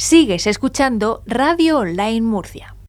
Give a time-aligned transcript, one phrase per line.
[0.00, 2.79] Sigues escuchando Radio Online Murcia.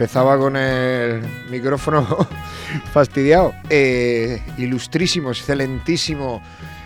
[0.00, 1.20] Empezaba con el
[1.50, 2.06] micrófono
[2.94, 3.52] fastidiado.
[3.68, 6.40] Eh, ilustrísimo, excelentísimo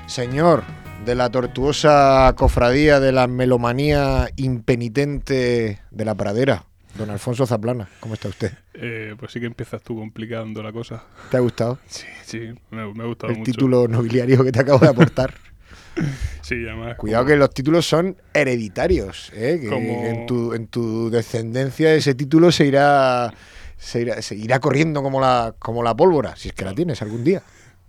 [0.07, 0.65] señor
[1.05, 6.65] de la tortuosa cofradía de la melomanía impenitente de la pradera.
[6.99, 8.53] Don Alfonso Zaplana, ¿cómo está usted?
[8.75, 11.05] Eh, pues sí que empiezas tú complicando la cosa.
[11.31, 11.79] ¿Te ha gustado?
[11.87, 15.35] Sí, sí, me, ha gustado El título nobiliario que te acabo de aportar.
[16.43, 16.97] Sí, además.
[16.97, 19.61] Cuidado que los títulos son hereditarios, ¿eh?
[19.63, 23.33] que en, tu, en tu descendencia ese título se irá,
[23.79, 24.03] se
[24.37, 27.43] irá, corriendo como la, como la pólvora, si es que la tienes algún día.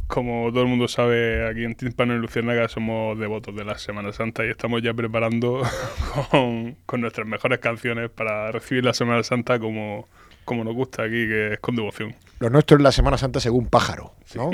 [0.07, 4.13] Como todo el mundo sabe, aquí en Timpano y Luciérnaga somos devotos de la Semana
[4.13, 5.63] Santa y estamos ya preparando
[6.31, 10.07] con, con nuestras mejores canciones para recibir la Semana Santa como,
[10.45, 12.15] como nos gusta aquí, que es con devoción.
[12.39, 14.51] Lo nuestro es la Semana Santa según Pájaro, ¿no?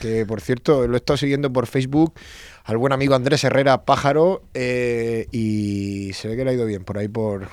[0.00, 2.14] Que por cierto, lo he estado siguiendo por Facebook
[2.70, 6.84] al buen amigo Andrés Herrera Pájaro eh, y se ve que le ha ido bien
[6.84, 7.48] por ahí por,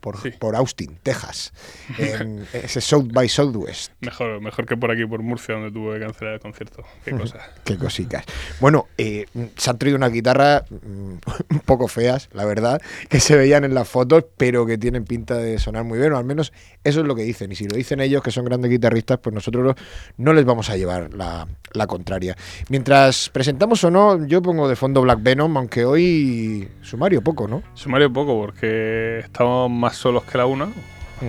[0.00, 1.52] por, Austin, Texas,
[1.98, 3.92] en ese South by Southwest.
[4.00, 6.84] Mejor, mejor que por aquí, por Murcia, donde tuve que cancelar el concierto.
[7.04, 7.42] Qué cosas.
[7.64, 8.24] Qué cositas.
[8.60, 11.12] Bueno, eh, se han traído una guitarra mm,
[11.50, 15.36] un poco feas, la verdad, que se veían en las fotos, pero que tienen pinta
[15.36, 16.52] de sonar muy bien, o al menos
[16.84, 17.52] eso es lo que dicen.
[17.52, 19.74] Y si lo dicen ellos, que son grandes guitarristas, pues nosotros
[20.16, 22.36] no les vamos a llevar la, la contraria.
[22.68, 27.62] Mientras presentamos o no, yo pongo de fondo Black Venom, aunque hoy sumario poco, ¿no?
[27.74, 30.68] Sumario poco, porque estamos más solos que la una,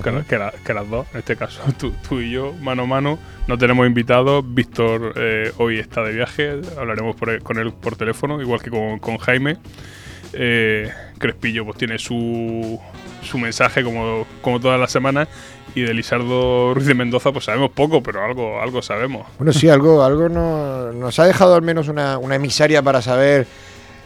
[0.02, 3.20] que, las dos, en este caso tú, y yo, mano a mano.
[3.48, 8.62] No tenemos invitados, Víctor eh, hoy está de viaje, hablaremos con él por teléfono, igual
[8.62, 9.58] que con, Jaime.
[10.34, 12.80] Eh, Crespillo pues tiene su,
[13.22, 15.28] su mensaje como, como todas las semanas
[15.76, 19.28] y de Lisardo Ruiz de Mendoza pues sabemos poco, pero algo, algo sabemos.
[19.38, 23.48] Bueno, sí, algo, algo nos ha dejado al menos una, una emisaria para saber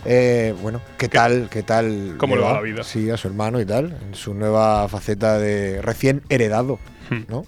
[0.05, 1.49] eh, bueno, ¿qué tal?
[1.49, 2.15] ¿Qué tal?
[2.17, 2.83] ¿Cómo le va la vida?
[2.83, 6.79] Sí, a su hermano y tal, en su nueva faceta de recién heredado,
[7.09, 7.23] hmm.
[7.27, 7.43] ¿no?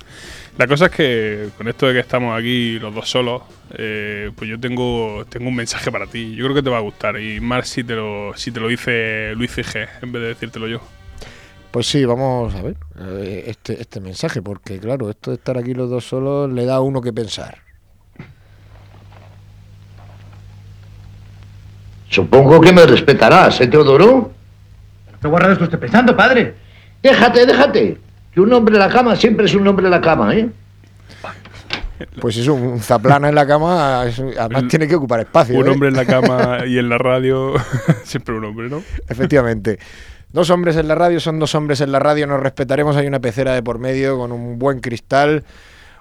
[0.58, 3.44] La cosa es que con esto de que estamos aquí los dos solos,
[3.78, 6.34] eh, pues yo tengo, tengo un mensaje para ti.
[6.34, 7.20] Yo creo que te va a gustar.
[7.22, 10.68] Y más si te lo, si te lo dice Luis G, en vez de decírtelo
[10.68, 10.82] yo.
[11.70, 15.76] Pues sí, vamos a ver eh, este, este mensaje, porque claro, esto de estar aquí
[15.76, 17.67] los dos solos le da a uno que pensar.
[22.10, 24.32] Supongo que me respetarás, ¿eh, Teodoro?
[25.22, 26.54] ¿Qué guarradas estoy pensando, padre?
[27.02, 27.98] Déjate, déjate.
[28.32, 30.50] Que un hombre en la cama siempre es un hombre en la cama, ¿eh?
[32.22, 35.58] Pues es un zaplana en la cama, además tiene que ocupar espacio.
[35.58, 35.72] Un ¿eh?
[35.72, 37.56] hombre en la cama y en la radio,
[38.04, 38.84] siempre un hombre, ¿no?
[39.10, 39.80] Efectivamente.
[40.32, 42.96] Dos hombres en la radio son dos hombres en la radio, nos respetaremos.
[42.98, 45.44] Hay una pecera de por medio con un buen cristal,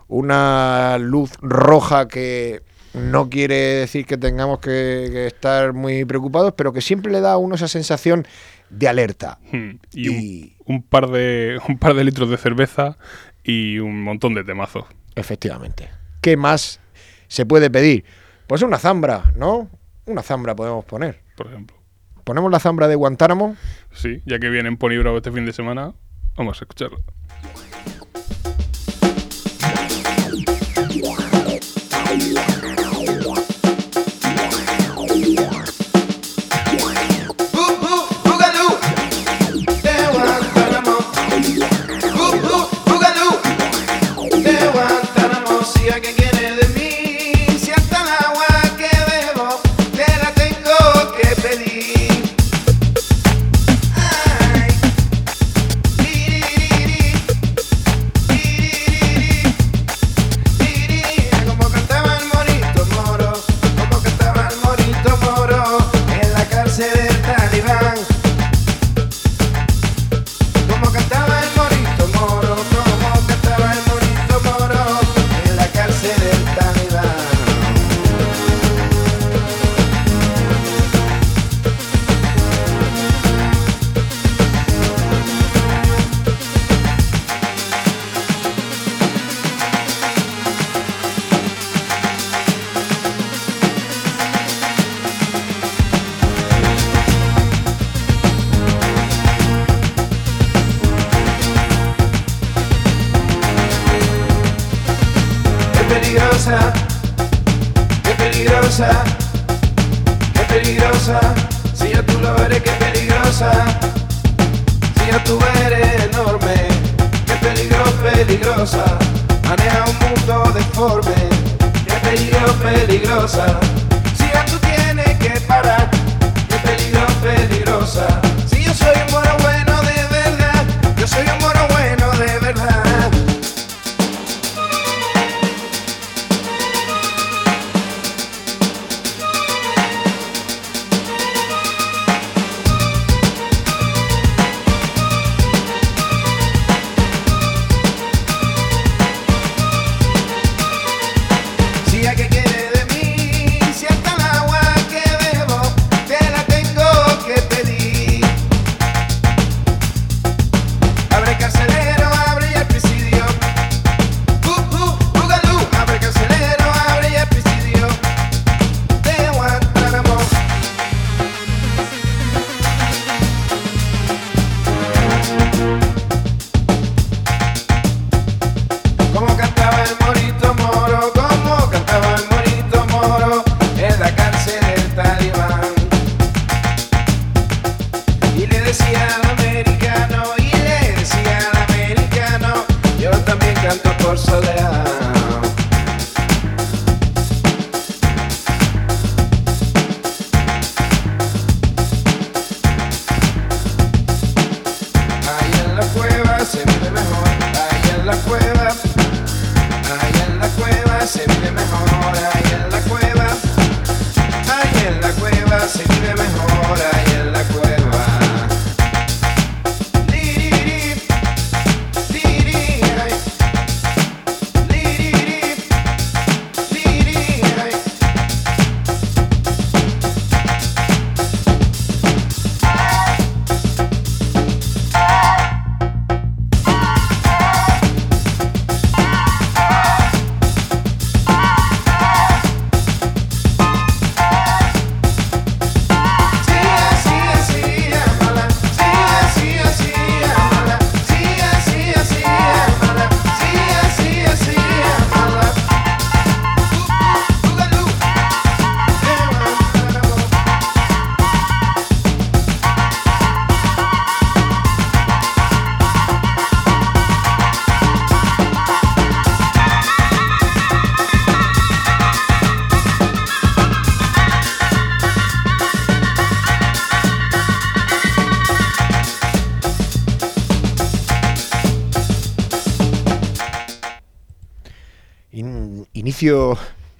[0.08, 2.62] una luz roja que
[2.96, 7.36] no quiere decir que tengamos que, estar muy preocupados, pero que siempre le da a
[7.36, 8.26] uno esa sensación
[8.70, 9.38] de alerta.
[9.52, 9.78] Hmm.
[9.92, 12.96] Y, Un, par de, un par de litros de cerveza
[13.44, 14.84] y un montón de temazos.
[15.14, 15.88] Efectivamente.
[16.20, 16.80] ¿Qué más
[17.28, 18.04] se puede pedir?
[18.46, 19.70] Pues una zambra, ¿no?
[20.06, 21.20] Una zambra podemos poner.
[21.36, 21.76] Por ejemplo.
[22.24, 23.56] ¿Ponemos la zambra de Guantánamo?
[23.92, 25.94] Sí, ya que viene en Pony Bravo este fin de semana,
[26.36, 26.98] vamos a escucharlo.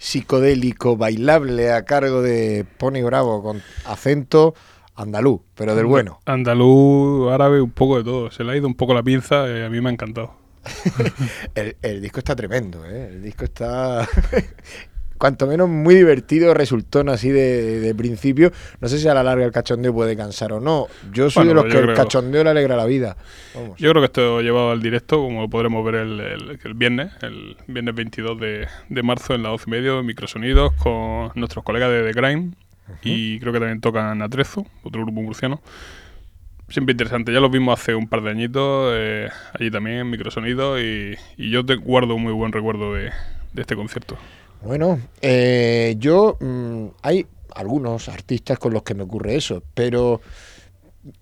[0.07, 4.55] Psicodélico bailable a cargo de Pony Bravo con acento
[4.95, 6.21] andaluz, pero del bueno.
[6.25, 8.31] Andaluz, árabe, un poco de todo.
[8.31, 10.33] Se le ha ido un poco la pinza y a mí me ha encantado.
[11.55, 13.09] El, el disco está tremendo, ¿eh?
[13.11, 14.07] El disco está...
[15.17, 18.51] Cuanto menos muy divertido resultó así de, de principio.
[18.79, 20.87] No sé si a la larga el cachondeo puede cansar o no.
[21.11, 23.17] Yo soy Bueno, de los que el creo- cachondeo le alegra la vida.
[23.55, 23.77] Vamos.
[23.79, 27.57] Yo creo que esto llevado al directo, como podremos ver el, el- el viernes, el
[27.67, 32.03] viernes 22 de, de marzo en la 12 y medio, Microsonidos, con nuestros colegas de
[32.03, 32.51] The Grime.
[33.03, 35.61] Y creo que también tocan Atrezo, otro grupo murciano.
[36.69, 40.81] Siempre interesante, ya los vimos hace un par de añitos, eh, allí también en Microsonidos,
[40.81, 43.11] y, y yo te guardo un muy buen recuerdo de,
[43.53, 44.17] de este concierto.
[44.61, 50.21] Bueno, eh, yo mm, hay algunos artistas con los que me ocurre eso, pero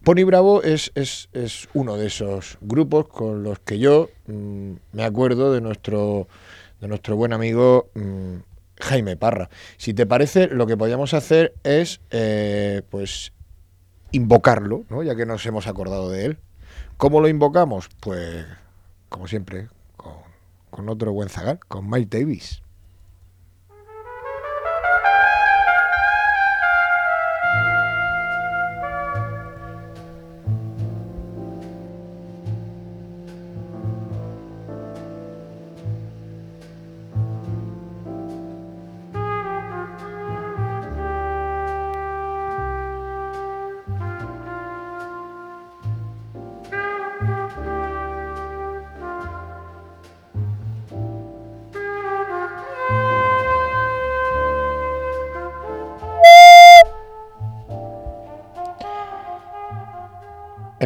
[0.04, 5.04] Pony Bravo es, es, es uno de esos grupos con los que yo mm, me
[5.04, 6.28] acuerdo de nuestro
[6.82, 8.36] de nuestro buen amigo mm,
[8.80, 9.50] Jaime Parra.
[9.78, 13.34] Si te parece, lo que podríamos hacer es eh, pues
[14.12, 15.04] invocarlo, ¿no?
[15.04, 16.38] ya que nos hemos acordado de él.
[16.98, 17.90] ¿Cómo lo invocamos?
[18.00, 18.46] Pues,
[19.10, 20.14] como siempre, con,
[20.70, 22.62] con otro buen zagal, con Mike Davis.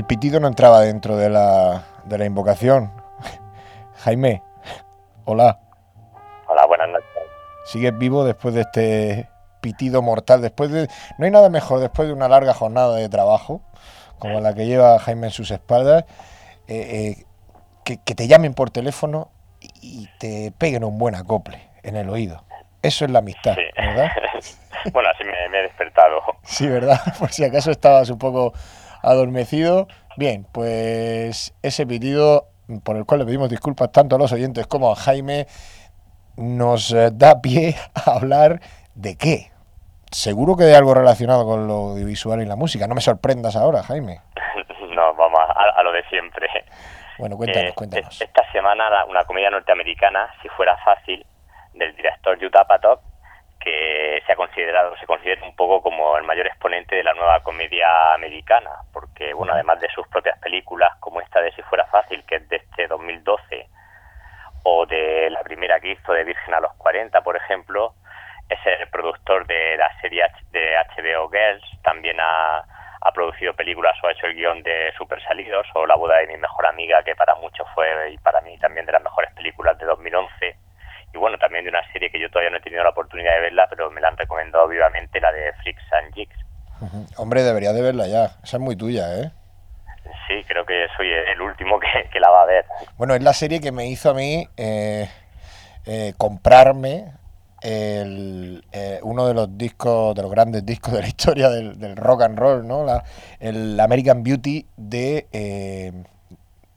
[0.10, 2.92] Pitido no entraba dentro de la, de la invocación.
[4.04, 4.42] Jaime,
[5.24, 5.60] hola.
[6.48, 7.08] Hola, buenas noches.
[7.66, 9.30] Sigues vivo después de este
[9.62, 10.88] pitido mortal, después de...
[11.20, 13.62] No hay nada mejor después de una larga jornada de trabajo,
[14.18, 16.06] como la que lleva Jaime en sus espaldas,
[16.68, 17.26] eh, eh,
[17.86, 19.30] que, que te llamen por teléfono
[19.62, 22.44] y te peguen un buen acople en el oído.
[22.82, 23.62] Eso es la amistad, Sí.
[23.78, 24.10] ¿verdad?
[24.92, 26.22] bueno, así me, me he despertado.
[26.42, 27.00] Sí, ¿verdad?
[27.20, 28.54] Por si acaso estabas un poco
[29.02, 29.88] adormecido.
[30.18, 32.48] Bien, pues ese pitido
[32.84, 35.48] por el cual le pedimos disculpas tanto a los oyentes como a Jaime
[36.38, 38.60] nos eh, da pie a hablar
[38.96, 39.52] de qué.
[40.12, 42.88] Seguro que de algo relacionado con lo audiovisual y la música.
[42.88, 44.22] No me sorprendas ahora, Jaime.
[44.96, 46.48] no, vamos a, a lo de siempre.
[47.20, 48.22] Bueno, cuéntanos, Eh, cuéntanos.
[48.22, 51.26] Esta semana una comedia norteamericana, Si fuera fácil,
[51.74, 53.00] del director Utah Apatow,
[53.60, 57.42] que se ha considerado, se considera un poco como el mayor exponente de la nueva
[57.42, 62.24] comedia americana, porque bueno, además de sus propias películas, como esta de Si fuera fácil,
[62.26, 63.68] que es de este 2012,
[64.64, 67.94] o de la primera que hizo de Virgen a los 40, por ejemplo,
[68.50, 72.64] es el productor de la serie de HBO Girls, también ha,
[73.02, 76.28] ha producido películas o ha hecho el guion de Super Salidos o La boda de
[76.28, 79.78] mi mejor amiga, que para muchos fue y para mí también de las mejores películas
[79.78, 80.69] de 2011.
[81.14, 83.42] Y bueno, también de una serie que yo todavía no he tenido la oportunidad de
[83.42, 86.36] verla, pero me la han recomendado vivamente, la de Freaks and Jigs.
[87.18, 88.26] Hombre, deberías de verla ya.
[88.44, 89.32] Esa es muy tuya, ¿eh?
[90.28, 92.66] Sí, creo que soy el último que, que la va a ver.
[92.98, 95.10] Bueno, es la serie que me hizo a mí eh,
[95.86, 97.12] eh, comprarme
[97.62, 101.96] el, eh, uno de los discos, de los grandes discos de la historia del, del
[101.98, 102.86] rock and roll, ¿no?
[102.86, 103.04] La-
[103.40, 105.92] el American Beauty de, eh,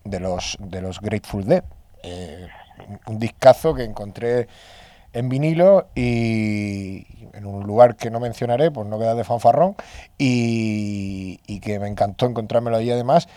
[0.04, 1.62] de, los, de los Grateful Dead.
[2.02, 2.48] Eh,
[3.06, 4.48] un- discazo que encontré
[5.12, 9.76] en vinilo y en un lugar que no mencionaré, pues no queda de fanfarrón,
[10.18, 13.28] y, que me encantó encontrármelo allí además,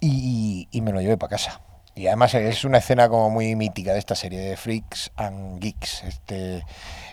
[0.00, 1.60] y, me lo llevé para casa.
[1.94, 6.04] Y además es una escena como muy mítica de esta serie de Freaks and Geeks,
[6.04, 6.64] este,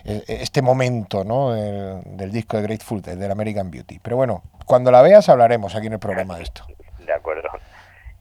[0.05, 1.51] eh, este momento ¿no?
[1.51, 3.99] del, del disco de Grateful Dead, del American Beauty.
[3.99, 6.63] Pero bueno, cuando la veas hablaremos aquí en el programa de esto.
[7.05, 7.49] De acuerdo.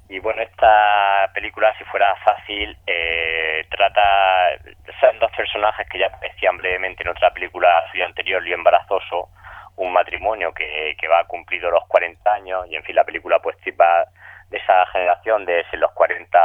[0.08, 4.56] Y bueno, esta película, si fuera fácil, eh, trata.
[5.00, 9.28] Son dos personajes que ya aparecían brevemente en otra película suya anterior, Lío Embarazoso,
[9.76, 13.40] un matrimonio que, que va a cumplir los 40 años, y en fin, la película
[13.40, 14.06] pues va
[14.48, 16.38] de esa generación de los 40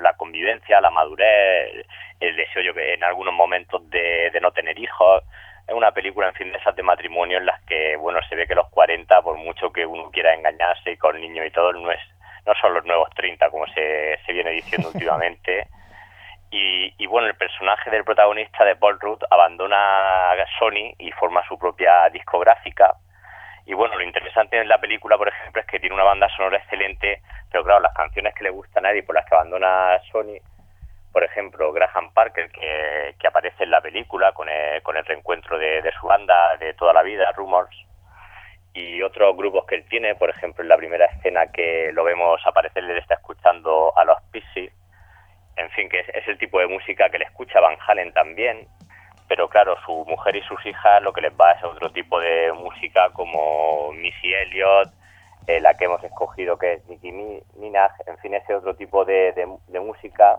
[0.00, 1.86] la convivencia, la madurez,
[2.20, 5.24] el deseo yo que en algunos momentos de, de no tener hijos.
[5.66, 8.46] Es una película, en fin, de esas de matrimonio en las que, bueno, se ve
[8.46, 11.90] que los 40, por mucho que uno quiera engañarse y con niños y todo, no
[11.90, 12.00] es
[12.46, 15.68] no son los nuevos 30, como se, se viene diciendo últimamente.
[16.50, 21.58] Y, y bueno, el personaje del protagonista de Paul Rudd abandona Sony y forma su
[21.58, 22.94] propia discográfica.
[23.66, 26.58] Y bueno, lo interesante en la película, por ejemplo, es que tiene una banda sonora
[26.58, 29.98] excelente, pero claro, las canciones que le gustan a él y por las que abandona
[30.12, 30.38] Sony,
[31.12, 35.58] por ejemplo, Graham Parker, que, que aparece en la película con el, con el reencuentro
[35.58, 37.76] de, de su banda de toda la vida, Rumors,
[38.76, 42.40] y otros grupos que él tiene, por ejemplo, en la primera escena que lo vemos
[42.46, 44.72] aparecer, le está escuchando a los Pixies,
[45.56, 48.68] en fin, que es, es el tipo de música que le escucha Van Halen también,
[49.28, 52.52] pero claro, su mujer y sus hijas lo que les va es otro tipo de
[52.52, 54.90] música como Missy Elliott,
[55.46, 59.04] eh, la que hemos escogido que es Nicki Mi- Minaj, en fin, ese otro tipo
[59.04, 59.32] de
[59.80, 60.36] música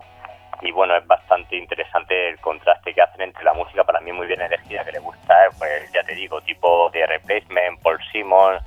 [0.62, 4.28] y bueno, es bastante interesante el contraste que hacen entre la música para mí muy
[4.28, 8.58] bien elegida que le gusta, eh, pues ya te digo, tipo de Replacement, Paul Simon,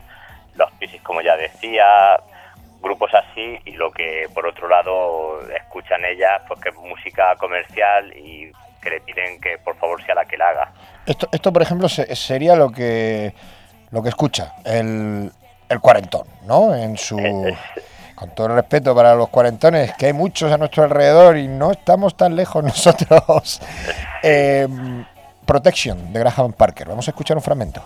[0.55, 2.19] los Pixies como ya decía,
[2.81, 8.13] grupos así y lo que por otro lado escuchan ellas pues que es música comercial
[8.17, 8.51] y
[8.83, 10.73] que le piden que por favor sea la que la haga.
[11.07, 13.35] Esto, esto por ejemplo, se- sería lo que,
[13.91, 15.31] lo que escucha el,
[15.69, 16.75] el cuarentón, ¿no?
[16.75, 17.19] En su...
[18.21, 21.71] Con todo el respeto para los cuarentones, que hay muchos a nuestro alrededor y no
[21.71, 23.62] estamos tan lejos nosotros.
[24.23, 24.69] Eh,
[25.47, 26.89] Protection de Graham Parker.
[26.89, 27.83] Vamos a escuchar un fragmento.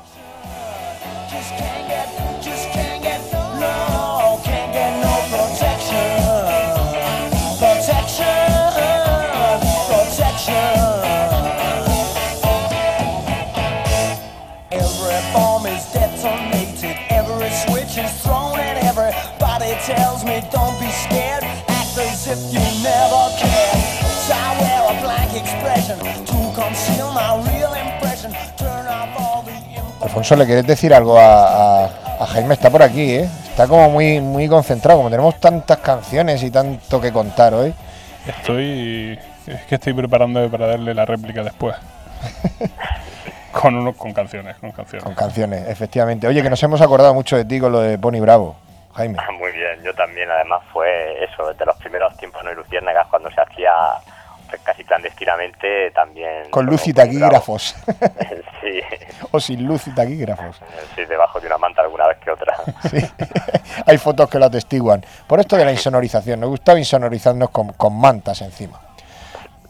[30.15, 31.91] Alfonso, ¿le quieres decir algo a, a-
[32.21, 32.55] a Jaime?
[32.55, 33.29] Está por aquí, ¿eh?
[33.49, 34.99] Está como muy, muy concentrado.
[34.99, 37.75] Como tenemos tantas canciones y tanto que contar hoy.
[38.25, 39.19] Estoy.
[39.47, 41.75] Es que estoy preparándome para darle la réplica después.
[43.53, 45.03] con uno, con canciones, con canciones.
[45.05, 46.29] Con canciones, efectivamente.
[46.29, 48.55] Oye, que nos hemos acordado mucho de ti con lo de Pony Bravo,
[48.95, 49.19] Jaime.
[49.21, 53.09] Ah, Muy bien, yo también, además fue eso, de los primeros tiempos no y luciérnagas
[53.09, 53.71] cuando se hacía,
[54.65, 56.51] casi clandestinamente también.
[56.51, 57.77] Con luz y taquígrafos.
[58.61, 58.81] sí,
[59.31, 60.61] o sin luz y taquígrafos.
[60.95, 62.57] sí, debajo de una manta alguna vez que otra.
[62.91, 62.99] Sí.
[63.87, 65.05] Hay fotos que lo atestiguan.
[65.27, 68.81] Por esto de la insonorización, nos gustaba insonorizarnos con, con mantas encima.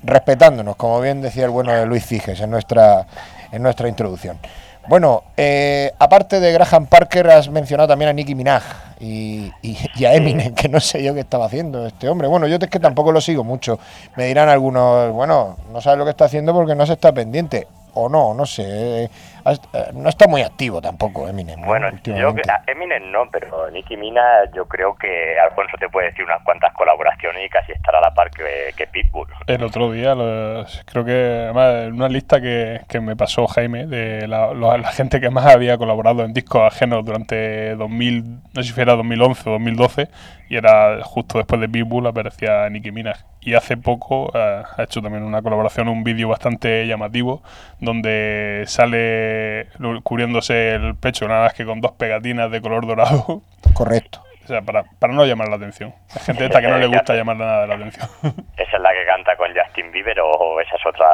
[0.02, 3.06] Respetándonos, como bien decía el bueno de Luis Figes en nuestra,
[3.52, 4.38] en nuestra introducción.
[4.86, 8.62] Bueno, eh, aparte de Graham Parker, has mencionado también a Nicki Minaj
[9.00, 12.28] y, y- y a Eminem, que no sé yo qué estaba haciendo este hombre.
[12.28, 13.78] Bueno, yo es que tampoco lo sigo mucho.
[14.16, 17.66] Me dirán algunos, bueno, no sabes lo que está haciendo porque no se está pendiente.
[17.94, 19.08] O no, no sé.
[19.72, 21.60] Eh, No está muy activo tampoco Eminem.
[21.60, 21.66] ¿no?
[21.66, 26.24] Bueno, yo a Eminem no, pero Nicki Minaj yo creo que Alfonso te puede decir
[26.24, 29.28] unas cuantas colaboraciones y casi estará a la par que, que Pitbull.
[29.46, 31.12] El otro día, lo- creo que
[31.44, 35.76] además en una lista que, que me pasó Jaime de la gente que más había
[35.78, 38.24] colaborado en discos ajenos durante 2000,
[38.54, 40.08] no sé si era 2011 o 2012,
[40.48, 43.18] y era justo después de Pitbull aparecía Nicki Minaj.
[43.40, 47.42] Y hace poco eh, ha hecho también una colaboración, un vídeo bastante llamativo,
[47.78, 49.33] donde sale
[49.78, 53.42] lu- cubriéndose el pecho nada más que con dos pegatinas de color dorado.
[53.72, 54.20] Correcto.
[54.44, 55.94] O sea, para, para no llamar la atención.
[56.14, 58.06] Hay gente esta que no le gusta llamar nada la atención.
[58.56, 61.06] ¿Esa es la que canta con Justin Bieber o esa es otra,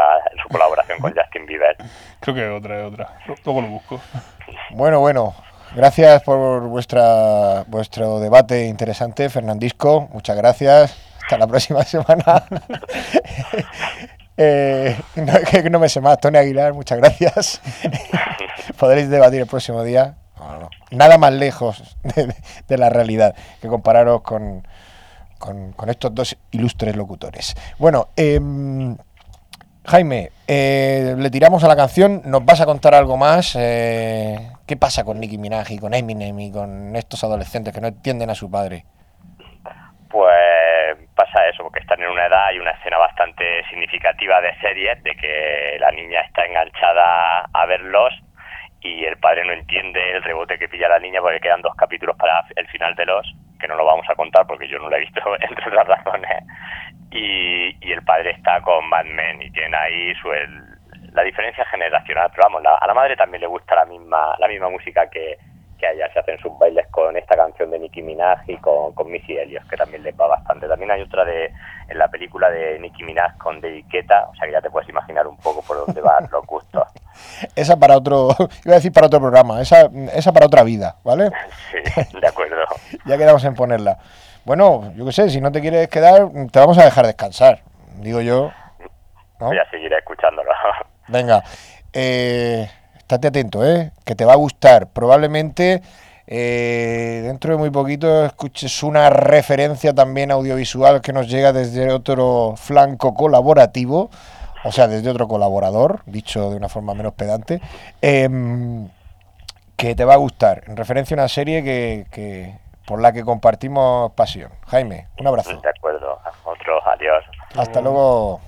[0.43, 1.77] su colaboración con Justin Bieber?
[2.19, 3.09] Creo que otra, es otra.
[3.45, 4.01] Luego lo busco.
[4.71, 5.35] Bueno, bueno.
[5.77, 10.09] Gracias por vuestra vuestro debate interesante, Fernandisco.
[10.13, 10.99] Muchas gracias.
[11.23, 12.43] Hasta la próxima semana.
[14.37, 16.19] Eh, no, que no me sé más.
[16.19, 17.61] Tony Aguilar, muchas gracias.
[18.79, 20.17] Podréis debatir el próximo día.
[20.91, 22.35] Nada más lejos de,
[22.67, 24.67] de la realidad que compararos con,
[25.39, 27.55] con, con estos dos ilustres locutores.
[27.79, 28.97] Bueno, em,
[29.85, 33.55] Jaime, eh, le tiramos a la canción, nos vas a contar algo más.
[33.59, 37.89] eh, ¿Qué pasa con Nicki Minaj y con Eminem y con estos adolescentes que no
[37.89, 38.85] entienden a su padre?
[40.09, 41.41] Pues pasa
[42.03, 46.45] en una edad y una escena bastante significativa de series, de que la niña está
[46.45, 48.13] enganchada a verlos
[48.83, 52.17] y el padre no entiende el rebote que pilla la niña porque quedan dos capítulos
[52.17, 53.27] para el final de los,
[53.61, 56.31] que no lo vamos a contar porque yo no lo he visto, entre otras razones.
[57.11, 60.65] Y, y el padre está con Mad Men y tiene ahí su, el-
[61.13, 64.47] la diferencia generacional, pero vamos, la- a la madre también le gusta la misma, la
[64.49, 65.37] misma música que,
[65.79, 68.95] que a ella, se hacen sus bailes con esta canción de Nicki Minaj y con,
[68.95, 70.69] con Missy Elliott, que también les va bastante.
[70.69, 71.51] También hay otra de
[71.91, 74.89] en la película de Nicki Minaj con David Guetta, o sea que ya te puedes
[74.89, 76.87] imaginar un poco por dónde van los gustos.
[77.57, 78.29] Esa para otro,
[78.65, 81.31] iba a decir para otro programa, esa, esa para otra vida, ¿vale?
[81.71, 82.57] Sí, de acuerdo.
[83.07, 83.99] Ya quedamos en ponerla.
[84.45, 87.61] Bueno, yo qué sé, si no te quieres quedar, te vamos a dejar descansar,
[87.97, 88.53] digo yo.
[89.41, 89.47] ¿no?
[89.47, 90.51] Voy a seguir escuchándolo.
[91.09, 91.43] Venga,
[91.93, 93.91] eh, estate atento, ¿eh?
[94.05, 94.87] Que te va a gustar.
[94.89, 95.83] Probablemente
[96.33, 102.55] eh, dentro de muy poquito escuches una referencia también audiovisual que nos llega desde otro
[102.57, 104.11] flanco colaborativo,
[104.65, 107.61] o sea, desde otro colaborador, dicho de una forma menos pedante,
[108.01, 108.89] em,
[109.77, 113.23] que te va a gustar, en referencia a una serie que, que- por la que
[113.25, 114.51] compartimos pasión.
[114.67, 115.51] Jaime, un abrazo.
[115.61, 116.19] De acuerdo.
[116.45, 117.25] Otros, adiós.
[117.57, 118.41] Hasta luego.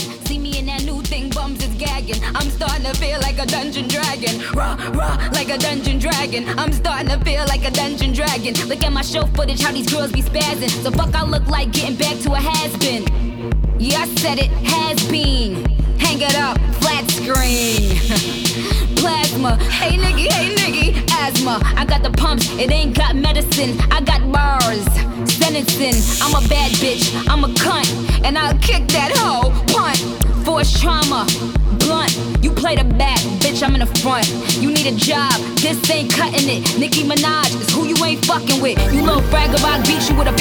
[0.00, 2.22] See me in that new thing, bums is gagging.
[2.34, 4.40] I'm starting to feel like a dungeon dragon.
[4.54, 6.48] Raw, raw, like a dungeon dragon.
[6.58, 8.54] I'm starting to feel like a dungeon dragon.
[8.68, 10.70] Look at my show footage, how these girls be spazzing.
[10.82, 13.04] So fuck, I look like getting back to a has been.
[13.78, 15.66] Yeah, I said it, has been.
[15.98, 18.78] Hang it up, flat screen.
[19.02, 21.60] Plasma, hey nigga, hey nigga, asthma.
[21.76, 23.76] I got the pumps, it ain't got medicine.
[23.90, 24.84] I got bars,
[25.28, 25.98] sentencing.
[26.22, 27.90] I'm a bad bitch, I'm a cunt,
[28.24, 29.50] and I'll kick that hoe.
[29.74, 29.98] Punt,
[30.44, 31.26] force trauma,
[31.80, 32.16] blunt.
[32.44, 34.30] You play the back, bitch, I'm in the front.
[34.62, 36.78] You need a job, this ain't cutting it.
[36.78, 38.78] Nicki Minaj is who you ain't fucking with.
[38.94, 40.36] You little brag about beat you with a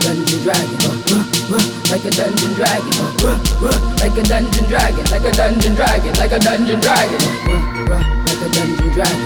[0.00, 0.78] dungeon dragon,
[1.90, 2.96] like a dungeon dragon,
[4.00, 7.20] like a dungeon dragon, like a dungeon dragon, like a dungeon dragon,
[8.26, 9.20] like a dungeon dragon,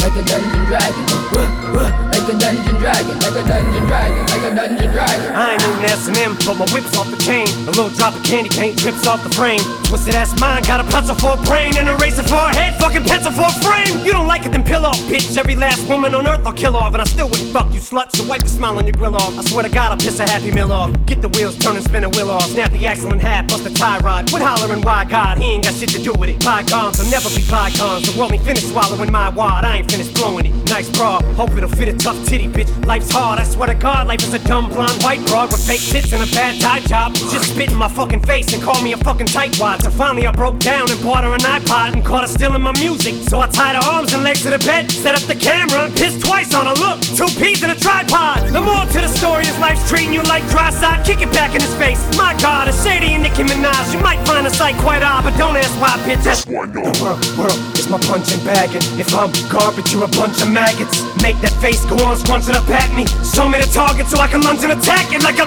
[0.00, 5.34] like a dungeon dragon, a dungeon dragon, like a dungeon dragon, like a dungeon dragon.
[5.34, 7.46] I ain't even S&M, but my whip's off the chain.
[7.66, 9.60] A little drop of candy paint drips off the frame.
[9.90, 12.78] Twisted ass mine, got a pencil for a brain and a razor for a head,
[12.78, 14.06] fucking pencil for a frame.
[14.06, 15.36] You don't like it, then pill off, bitch.
[15.36, 18.14] Every last woman on earth I'll kill off, and I still wouldn't fuck you, slut.
[18.14, 19.36] So wipe the smile on your grill off.
[19.36, 20.94] I swear to God, I'll piss a happy meal off.
[21.06, 22.48] Get the wheels turning, spin a wheel off.
[22.50, 24.30] Snap the axle in half, bust the tie rod.
[24.30, 25.38] Quit hollering, why God?
[25.38, 26.44] He ain't got shit to do with it.
[26.44, 28.06] Bygones will never be bygones.
[28.06, 29.64] The world ain't finished swallowing my wad.
[29.64, 30.54] I ain't finished blowing it.
[30.70, 32.70] Nice bra, hope it'll fit a tough titty, bitch.
[32.86, 35.80] Life's hard, I swear to God, life is a dumb blonde white broad with fake
[35.80, 37.14] tits and a bad tie job.
[37.14, 39.82] Just spit in my fucking face and call me a fucking tightwad.
[39.82, 42.72] So finally I broke down and bought her an iPod and caught her stealing my
[42.72, 43.14] music.
[43.28, 45.94] So I tied her arms and legs to the bed, set up the camera and
[45.94, 46.74] pissed twice on her.
[46.74, 48.48] Look, two peas in a tripod.
[48.48, 51.04] The more to the story is life's treating you like dry side.
[51.04, 52.00] Kick it back in his face.
[52.16, 53.92] My God, a shady and Nicki Minaj.
[53.92, 56.24] You might find the sight quite odd, but don't ask why, bitch.
[56.24, 56.82] That's why no.
[56.90, 60.50] The world, world is my punching bag, and if I'm garbage, you're a bunch of
[60.50, 61.02] maggots.
[61.22, 63.06] Make that face go on, scrunching up at me.
[63.24, 65.46] Show me the target so I can lunge and attack it like a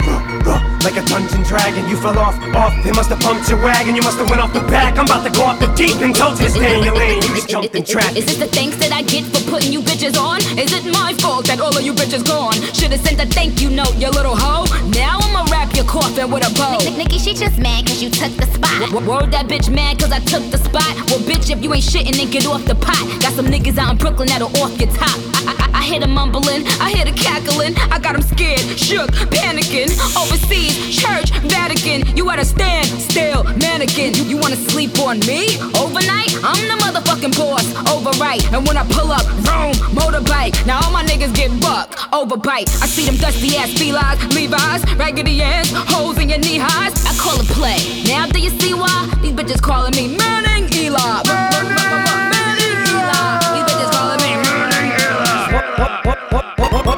[0.84, 1.88] like a dungeon dragon.
[1.88, 2.74] You fell off, off.
[2.84, 3.96] They must have pumped your wagon.
[3.96, 4.98] You must have went off the back.
[4.98, 7.22] I'm about to go off the deep and told you to stay in your lane.
[7.22, 8.18] You just jumped in traffic.
[8.18, 10.40] Is this the thanks that I get for putting you bitches on?
[10.60, 12.54] Is it my fault that all of you bitches gone?
[12.76, 14.68] Should've sent a thank you note, you little hoe.
[14.92, 16.78] Now I'ma wrap your coffin with a bow.
[16.98, 18.92] Nikki, she just mad cause you took the spot.
[18.92, 20.92] W- Word that bitch mad cause I took the spot.
[21.08, 23.00] Well, bitch, if you ain't shitting, then get off the pot.
[23.22, 25.16] Got some niggas out in Brooklyn that'll off your top.
[25.48, 27.76] I, I, I hear them I hear the cackling.
[27.92, 29.92] I got them scared, shook, panicking.
[30.20, 32.16] Overseas, church, Vatican.
[32.18, 34.14] You at a stand, still, mannequin.
[34.28, 35.56] You, wanna sleep on me?
[35.80, 36.36] Overnight?
[36.44, 38.44] I'm the motherfucking boss, overright.
[38.52, 40.66] And when I pull up, vroom, motorbike.
[40.66, 42.68] Now all my niggas get bucked, overbite.
[42.82, 46.94] I see them dusty ass felines, Levi's, raggedy ass, holes in your knee highs.
[47.06, 48.04] I call it play.
[48.04, 49.10] Now do you see why?
[49.22, 51.24] These bitches calling me Manning Eli.
[52.34, 53.40] Manning Eli.
[53.54, 54.23] These bitches calling me
[55.76, 56.16] パパ
[56.56, 56.93] パパパ。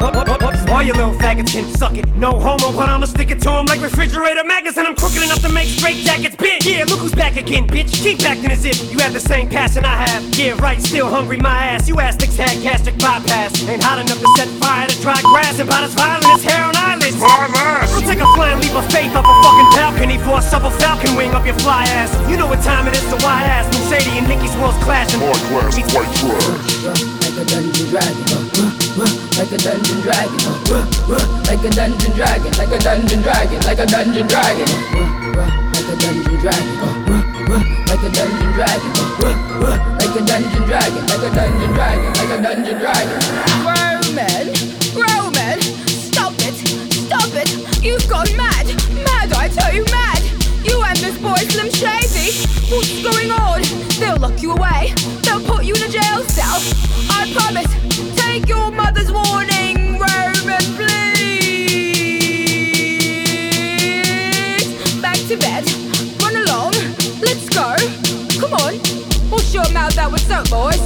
[0.75, 2.05] All you little faggots can suck it.
[2.17, 5.41] No homo, but I'ma stick it to 'em like refrigerator magnets, and I'm crooked enough
[5.43, 6.65] to make straight jackets bend.
[6.65, 7.93] Yeah, look who's back again, bitch.
[8.03, 10.21] Keep acting as if you have the same passion I have.
[10.35, 11.87] Yeah, right, still hungry, my ass.
[11.87, 13.51] You ass astics had gastric bypass.
[13.69, 16.63] Ain't hot enough to set fire to dry grass, and about as violent as hair
[16.65, 17.23] on eyelids.
[17.23, 21.15] I'll take a flying leap of faith up a fucking balcony for a supple falcon
[21.15, 22.11] wing up your fly ass.
[22.29, 23.71] You know what time it is, so why ask?
[23.71, 25.21] When Sadie and Nicky's world's clashing.
[25.21, 27.03] Hard class, white trash.
[27.23, 30.39] Like a dungeon dragon, like a dungeon dragon,
[31.43, 34.67] like a dungeon dragon, like a dungeon dragon, like a dungeon dragon,
[35.75, 36.79] like a dungeon dragon,
[37.85, 38.91] like a dungeon dragon,
[39.99, 43.19] like a dungeon dragon, like a dungeon dragon, like a dungeon dragon.
[43.67, 44.47] Roman,
[44.95, 47.51] Roman, stop it, stop it.
[47.83, 48.65] You've gone mad,
[49.03, 50.23] mad, I tell you, mad.
[50.63, 52.31] You and this boy Slim Shady,
[52.73, 53.61] what's going on?
[53.99, 56.61] They'll lock you away, they'll put you in a jail cell.
[57.11, 57.67] I promise,
[58.35, 60.99] take your mother's warning, Roman, please.
[65.01, 65.63] Back to bed,
[66.21, 66.73] run along,
[67.21, 67.75] let's go.
[68.39, 68.73] Come on,
[69.31, 70.81] wash your mouth out with soap, boys.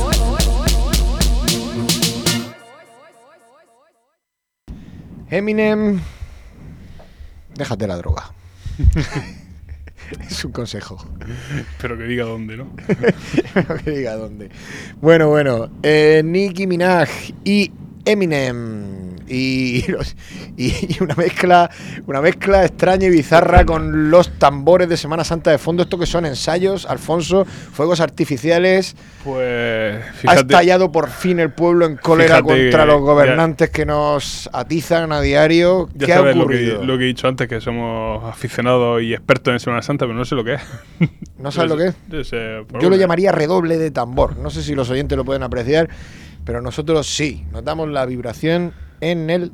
[5.32, 6.02] Eminem,
[7.56, 8.32] déjate la droga.
[10.30, 10.98] es un consejo.
[11.82, 12.72] Pero que diga dónde, ¿no?
[13.54, 14.50] Pero que diga dónde.
[15.02, 15.70] Bueno, bueno.
[15.84, 17.10] eh, Nicki Minaj
[17.44, 17.72] y
[18.06, 19.19] Eminem.
[20.58, 21.70] Y, y una mezcla
[22.08, 25.84] una mezcla extraña y bizarra con los tambores de Semana Santa de fondo.
[25.84, 28.96] Esto que son ensayos, Alfonso, fuegos artificiales.
[29.24, 30.40] Pues Ha fíjate.
[30.42, 35.22] estallado por fin el pueblo en cólera contra los ya- gobernantes que nos atizan a
[35.22, 35.88] diario.
[35.94, 36.84] Ya ¿Qué ha sabes lo que, ocurrido?
[36.86, 40.26] lo que he dicho antes, que somos aficionados y expertos en Semana Santa, pero no
[40.26, 40.62] sé lo que es.
[41.38, 41.96] ¿No sabes lo que es?
[42.10, 42.38] Yo, sé,
[42.74, 44.36] Yo lo una- llamaría redoble de tambor.
[44.38, 45.90] No sé si los oyentes lo pueden apreciar,
[46.44, 47.46] pero nosotros sí.
[47.52, 49.52] Notamos la vibración en el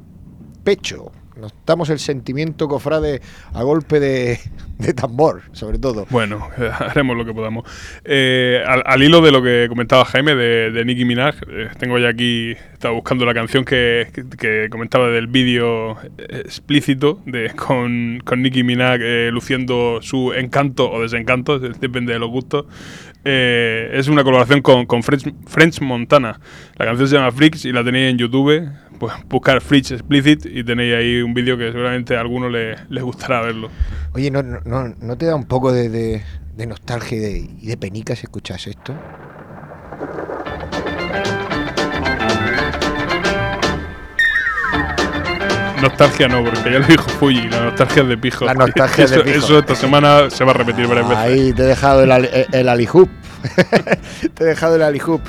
[0.63, 1.11] pecho.
[1.37, 3.19] Notamos el sentimiento cofrade
[3.53, 4.39] a golpe de,
[4.79, 6.07] de tambor, sobre todo.
[6.09, 6.47] Bueno,
[6.79, 7.69] haremos lo que podamos.
[8.05, 12.51] Eh, al, hilo de lo que comentaba Jaime de, Nicki Minaj, eh, tengo ya aquí,
[12.71, 14.07] estaba buscando la canción que,
[14.39, 21.01] que- comentaba del vídeo explícito de, con, con Nicki Minaj eh, luciendo su encanto o
[21.01, 22.65] desencanto, depende de los gustos.
[23.25, 26.39] Eh, es una colaboración con, con French, French Montana.
[26.77, 28.69] La canción se llama Freaks y la tenéis en YouTube.
[28.99, 33.03] Pues buscar Freaks Explicit y tenéis ahí un vídeo que seguramente a alguno le- les
[33.03, 33.69] gustará verlo.
[34.13, 34.61] Oye, ¿no, no,
[34.99, 36.21] no, te da un poco de, de-
[36.55, 38.95] de nostalgia y de, y de penica si escuchas esto?
[45.81, 48.45] Nostalgia no, porque ya lo dijo Fuji, la nostalgia es de pijo.
[48.45, 49.37] La nostalgia es de eso, pijo.
[49.37, 51.23] Eso esta semana se va a repetir varias veces.
[51.23, 53.09] Ahí te he dejado el, el, el alihoop.
[54.33, 55.21] te he dejado el alihoop.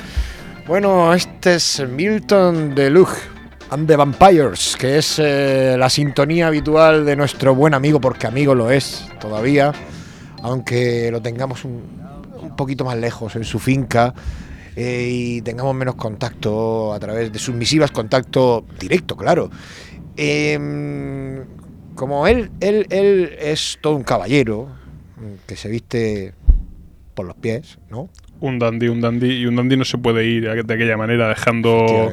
[0.65, 3.21] Bueno, este es Milton Deluge.
[3.69, 8.55] And the Vampires, que es eh, la sintonía habitual de nuestro buen amigo, porque amigo
[8.55, 9.73] lo es todavía,
[10.41, 11.83] aunque lo tengamos un,
[12.41, 14.13] un poquito más lejos en su finca
[14.75, 19.49] eh, y tengamos menos contacto a través de sus misivas, contacto directo, claro.
[20.15, 21.43] Em,
[21.95, 24.69] como él, él, él es todo un caballero
[25.17, 26.33] mm, que se viste
[27.15, 28.09] por los pies, ¿no?
[28.39, 32.11] Un dandy, un dandy, y un dandy no se puede ir de aquella manera dejando...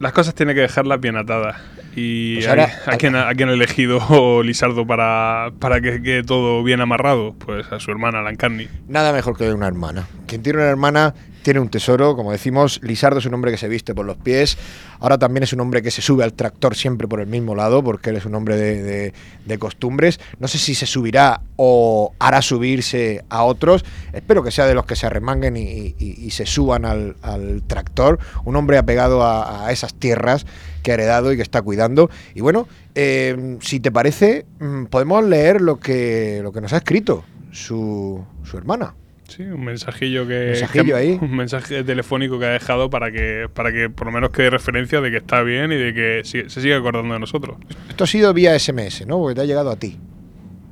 [0.00, 1.56] Las cosas tiene que dejarlas bien atadas.
[1.94, 6.02] Y Pues ¿a- ahora- ¿a, quién, ha- a quién ha elegido Lisardo para, para que
[6.02, 7.34] quede todo bien amarrado?
[7.38, 8.68] Pues a su hermana, Lancarni.
[8.88, 10.06] Nada mejor que una hermana.
[10.26, 11.14] Quien tiene una hermana
[11.46, 12.80] tiene un tesoro, como decimos.
[12.82, 14.58] Lisardo es un hombre que se viste por los pies.
[14.98, 17.84] Ahora también es un hombre que se sube al tractor siempre por el mismo lado,
[17.84, 19.12] porque él es un hombre de,
[19.44, 20.18] de- costumbres.
[20.40, 23.84] No sé si se subirá o hará subirse a otros.
[24.12, 28.18] Espero que sea de los que se arremanguen y, se suban al, tractor.
[28.44, 30.46] Un hombre apegado a, esas tierras
[30.82, 32.10] que ha heredado y que está cuidando.
[32.34, 36.78] Y bueno, eh, si te parece, mm, podemos leer lo que, lo que nos ha
[36.78, 38.96] escrito su, su hermana.
[39.28, 40.50] Sí, un mensajillo que.
[40.52, 41.18] Mensajillo que- ahí.
[41.20, 45.00] Un mensaje telefónico que ha dejado para que, para que por lo menos quede referencia
[45.00, 47.56] de que está bien y de que si- se sigue acordando de nosotros.
[47.88, 49.18] Esto ha sido vía SMS, ¿no?
[49.18, 49.98] Porque te ha llegado a ti,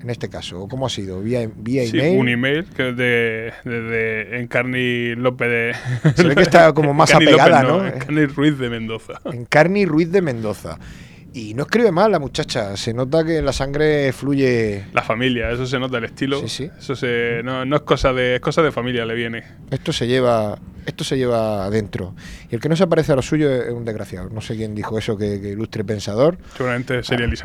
[0.02, 0.62] en este caso.
[0.62, 1.20] ¿O ¿Cómo ha sido?
[1.20, 2.18] ¿Vía, vía Sí, email?
[2.20, 6.12] un email que de, de, de Encarni López de.
[6.14, 7.96] Se ve que está como más apegada, López, ¿no?
[7.96, 9.14] Encarni Ruiz de Mendoza.
[9.32, 10.78] Encarni Ruiz de Mendoza.
[11.36, 12.76] Y no escribe mal la muchacha.
[12.76, 14.84] Se nota que en la sangre fluye.
[14.92, 16.40] La familia, eso se nota el estilo.
[16.40, 19.42] Eso se, no, no es cosa de es cosa de familia, le viene.
[19.68, 20.56] Esto se lleva.
[20.86, 22.14] Esto se lleva adentro.
[22.50, 24.30] Y el que no se parece a lo suyo es un desgraciado.
[24.30, 26.38] No sé quién dijo eso, que, que ilustre pensador.
[26.56, 27.36] Seguramente sería de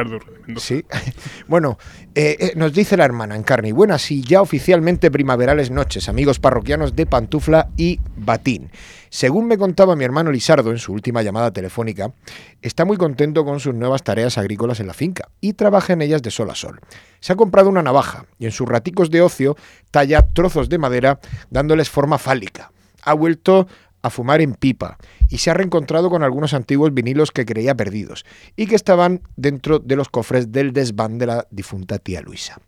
[0.45, 0.67] Mendoza.
[0.67, 0.85] Sí.
[1.47, 1.77] Bueno,
[2.15, 3.71] eh, eh, nos dice la hermana Encarni.
[3.71, 8.69] Buenas y ya oficialmente primaverales noches, amigos parroquianos de Pantufla y Batín.
[9.09, 12.13] Según me contaba mi hermano Lisardo en su última llamada telefónica,
[12.61, 16.21] está muy contento con sus nuevas tareas agrícolas en la finca y trabaja en ellas
[16.21, 16.79] de sol a sol.
[17.19, 19.57] Se ha comprado una navaja y en sus raticos de ocio
[19.89, 22.71] talla trozos de madera dándoles forma fálica.
[23.03, 23.67] Ha vuelto
[24.01, 24.97] a fumar en pipa
[25.29, 29.79] y se ha reencontrado con algunos antiguos vinilos que creía perdidos y que estaban dentro
[29.79, 32.61] de los cofres del desván de la difunta tía Luisa.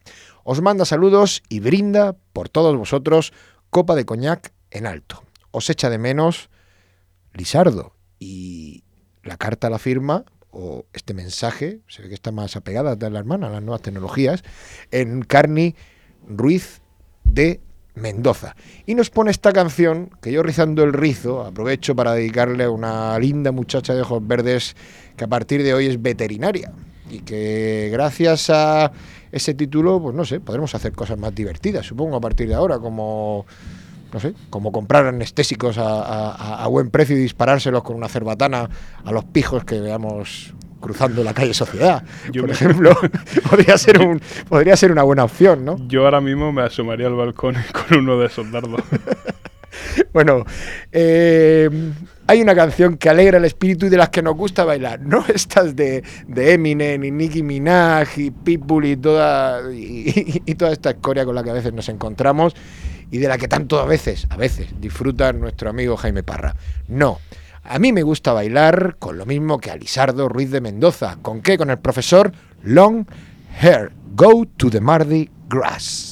[0.44, 3.32] Os manda saludos y brinda por todos vosotros
[3.70, 5.24] copa de coñac en alto.
[5.52, 6.50] Os echa de menos
[7.34, 8.84] Lisardo y
[9.24, 13.20] la carta la firma o este mensaje, se ve que está más apegada a la
[13.20, 14.44] hermana, a las nuevas tecnologías,
[14.92, 15.76] en Carni
[16.28, 16.82] Ruiz
[17.24, 17.62] de
[17.96, 18.56] Mendoza.
[18.86, 23.18] Y nos pone esta canción que yo rizando el rizo aprovecho para dedicarle a una
[23.20, 24.76] linda muchacha de ojos verdes
[25.18, 26.72] que a partir de hoy es veterinaria
[27.10, 28.92] y que gracias a
[29.32, 32.80] ese título, pues no sé, podremos hacer cosas más divertidas, supongo a partir de ahora,
[32.80, 33.46] como
[34.14, 38.70] no sé, como comprar anestésicos a, a- a buen precio y disparárselos con una cerbatana
[39.06, 42.98] a los pijos que veamos cruzando la calle Sociedad, Yo por me- ejemplo,
[43.50, 45.78] podría ser un podría ser una buena opción, ¿no?
[45.88, 47.56] Yo ahora mismo me asomaría al balcón
[47.90, 48.82] con uno de esos dardos.
[50.14, 50.46] Bueno,
[50.92, 51.70] eh,
[52.28, 55.24] hay una canción que alegra el espíritu y de las que nos gusta bailar, no
[55.34, 60.90] estas de, de Eminem y Nicki Minaj y Pitbull y toda, y, y toda esta
[60.92, 62.54] escoria con la que a veces nos encontramos
[63.12, 66.56] y de la que tanto a veces, a veces disfruta nuestro amigo Jaime Parra.
[66.90, 67.20] No,
[67.64, 71.18] a mí me gusta bailar con lo mismo que a Ruiz de Mendoza.
[71.22, 71.58] ¿Con qué?
[71.58, 72.32] Con el profesor
[72.64, 73.06] Long
[73.62, 73.92] Hair.
[74.16, 76.11] Go to the Mardi Gras.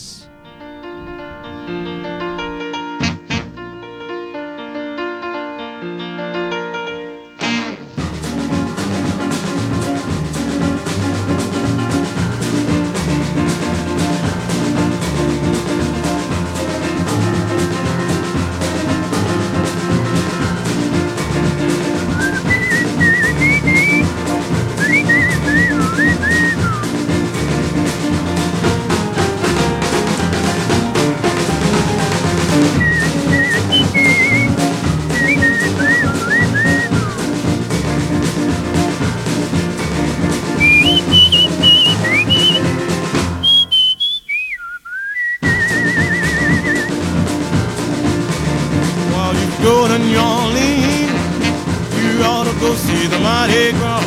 [53.00, 54.04] See the Mardi Gras.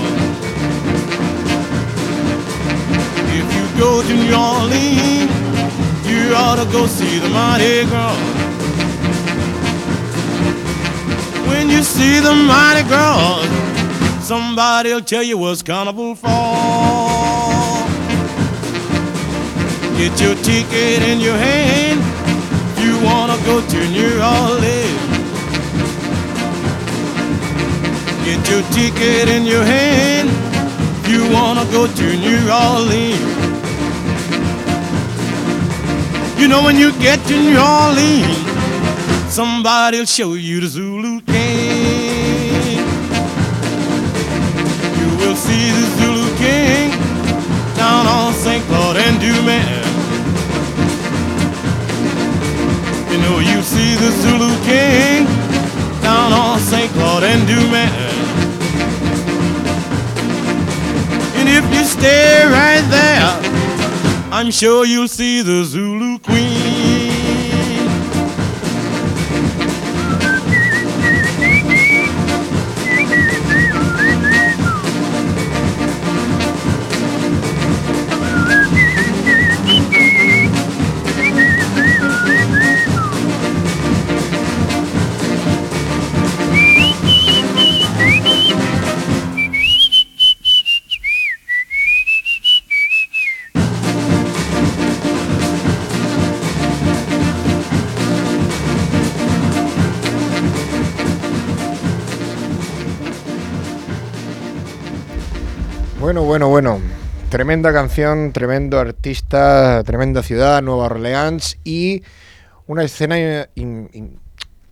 [3.39, 5.33] If you go to New Orleans,
[6.07, 8.17] you ought to go see the Mardi Gras.
[11.49, 13.47] When you see the mighty Gras,
[14.21, 16.29] somebody'll tell you what's carnival for.
[19.97, 22.01] Get your ticket in your hand
[22.83, 25.12] you wanna go to New Orleans.
[28.25, 30.31] Get your ticket in your hand.
[31.09, 33.21] You wanna go to New Orleans.
[36.39, 38.39] You know when you get to New Orleans,
[39.29, 42.79] somebody'll show you the Zulu King.
[45.01, 46.91] You will see the Zulu King
[47.77, 48.65] down on St.
[48.67, 49.87] Claude and Dumas.
[53.11, 55.27] You know you see the Zulu King
[56.03, 56.91] down on St.
[56.93, 58.12] Claude and Dumas.
[61.55, 63.29] If you stay right there,
[64.33, 66.62] I'm sure you'll see the Zulu Queen.
[106.43, 106.81] Bueno, bueno.
[107.31, 112.03] Tremenda canción, tremendo artista, tremenda ciudad, Nueva Orleans y
[112.67, 113.49] una escena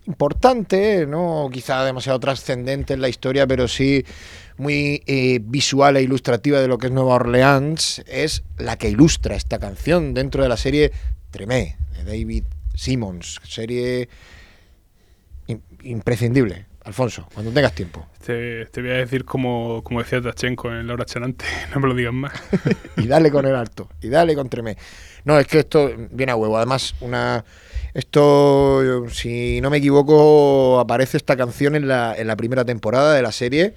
[0.05, 4.03] importante, no quizá demasiado trascendente en la historia, pero sí
[4.57, 9.37] muy eh, visual e ilustrativa de lo que es Nueva Orleans, es la que ilustra
[9.37, 10.91] esta canción dentro de la serie
[11.31, 12.43] Tremé, de David
[12.75, 14.09] Simmons, serie
[15.47, 16.65] im- imprescindible.
[16.83, 18.07] Alfonso, cuando tengas tiempo.
[18.25, 21.93] Te, te voy a decir como, como decía Tachenko en Laura Chanante, no me lo
[21.93, 22.33] digas más.
[22.97, 24.77] y dale con el alto, y dale con Tremé.
[25.23, 26.57] No, es que esto viene a huevo.
[26.57, 27.45] Además, una
[27.93, 33.21] esto, si no me equivoco, aparece esta canción en la, en la primera temporada de
[33.21, 33.73] la serie.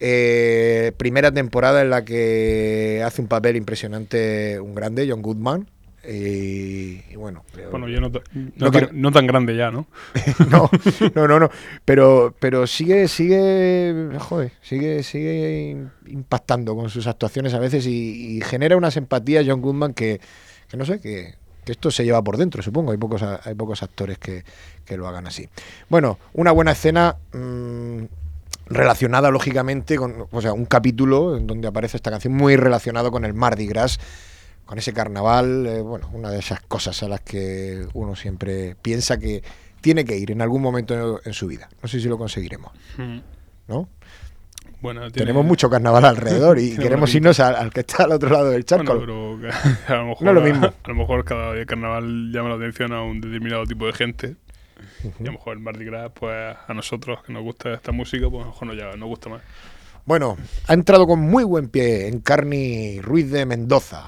[0.00, 5.68] Eh, primera temporada en la que hace un papel impresionante un grande, John Goodman.
[6.10, 9.70] Y, y bueno, pero- Bueno, yo no, ta- no, No tan, no tan grande ya,
[9.70, 9.86] ¿no?
[10.50, 10.70] no,
[11.14, 11.50] no, no, no.
[11.84, 18.40] Pero, pero sigue, sigue, joder, sigue, sigue impactando con sus actuaciones a veces y, y
[18.40, 20.20] genera unas empatías John Goodman que,
[20.68, 22.92] que no sé, que, que esto se lleva por dentro, supongo.
[22.92, 24.44] Hay pocos, hay pocos actores que,
[24.86, 25.46] que lo hagan así.
[25.90, 28.04] Bueno, una buena escena mm,
[28.68, 33.24] relacionada lógicamente con, o sea, un capítulo en donde aparece esta canción muy relacionado con
[33.26, 33.98] el Mardi Gras
[34.68, 39.18] con ese carnaval, eh, bueno, una de esas cosas a las que uno siempre piensa
[39.18, 39.42] que
[39.80, 41.70] tiene que ir en algún momento en su vida.
[41.82, 43.18] No sé si lo conseguiremos, Mm.
[43.68, 43.88] ¿no?
[44.82, 48.28] Bueno, tiene- Tenemos mucho carnaval alrededor y queremos irnos al, al que está al otro
[48.28, 48.94] lado del charco.
[48.96, 49.40] Bueno,
[49.88, 50.66] a lo mejor, No es lo mismo.
[50.66, 54.36] A lo mejor cada día carnaval llama la atención a un determinado tipo de gente.
[55.02, 58.28] Y a lo mejor el Mardi Gras, pues a nosotros que nos gusta esta música,
[58.28, 59.40] pues a lo mejor nos, ya- nos gusta más.
[60.08, 64.00] Bueno, ha entrado con muy buen pie Encarni Ruiz de Mendoza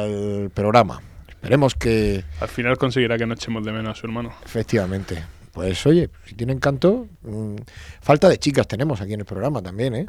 [0.00, 1.00] al programa.
[1.28, 4.32] Esperemos que, Al final conseguirá que no echemos de menos a su hermano.
[4.44, 7.54] efectivamente, pues oye, si tienen canto, mm,
[8.00, 10.06] falta de chicas tenemos aquí en el programa también, ¿eh?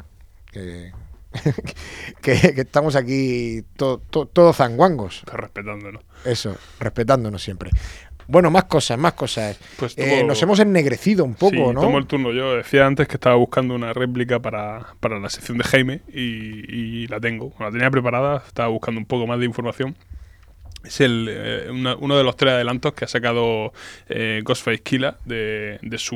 [0.50, 0.90] Que,
[2.22, 5.22] que, que estamos aquí to- to- todos zanguangos.
[5.26, 6.02] Pero respetándonos.
[6.24, 7.70] Eso, respetándonos siempre.
[8.28, 9.58] Bueno, más cosas, más cosas.
[9.78, 11.80] Pues Eh, tomo- nos hemos ennegrecido un poco, sí, ¿no?
[11.80, 12.32] tomo el turno.
[12.32, 17.02] Yo decía antes que estaba buscando una réplica para, para la sección de Jaime y,
[17.02, 17.52] y la tengo.
[17.60, 19.94] La tenía preparada, estaba buscando un poco más de información.
[20.86, 23.72] Es el, eh, uno de los tres adelantos que ha sacado
[24.08, 26.14] eh, Ghostface Killa de, su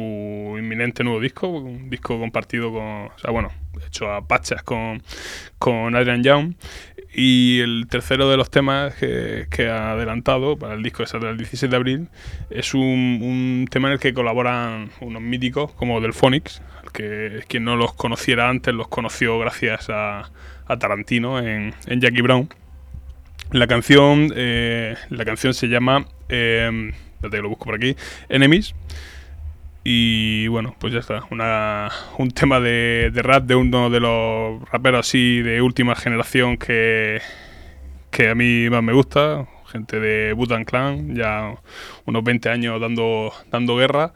[0.59, 3.51] inminente nuevo disco, un disco compartido con, o sea, bueno,
[3.87, 5.03] hecho a pachas con,
[5.59, 6.55] con Adrian Young.
[7.13, 11.39] Y el tercero de los temas que, ha adelantado para el disco que saldrá el
[11.39, 12.09] 16 de abril
[12.51, 16.63] es un, un tema en el que colaboran unos míticos como Delphonics,
[16.93, 20.31] que quien no los conociera antes los conoció gracias a,
[20.67, 22.49] a Tarantino en, en Jackie Brown.
[23.53, 27.97] La canción, eh, la canción se llama, eh, que lo busco por aquí,
[28.29, 28.75] Enemies.
[29.83, 31.25] Y bueno, pues ya está.
[31.31, 31.89] Una,
[32.19, 37.21] un tema de, de rap de uno de los raperos así de última generación que,
[38.11, 39.47] que a mí más me gusta.
[39.67, 41.55] Gente de Butan Clan, ya
[42.05, 44.13] unos 20 años dando, dando guerra.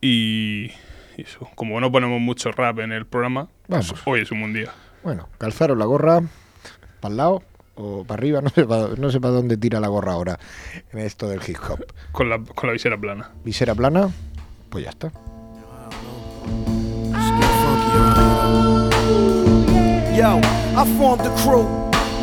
[0.00, 0.70] Y,
[1.16, 4.02] y eso, como no ponemos mucho rap en el programa, pues Vamos.
[4.06, 4.70] hoy es un buen día.
[5.02, 6.20] Bueno, calzaros la gorra
[7.00, 7.42] para el lado
[7.78, 10.38] o para arriba, no sé para no sé pa dónde tira la gorra ahora
[10.92, 11.84] en esto del hip hop.
[12.12, 13.30] Con la, con la visera plana.
[13.44, 14.10] Visera plana,
[14.68, 15.12] pues ya está.
[20.14, 20.40] Yo,
[20.76, 21.64] I formed the crew.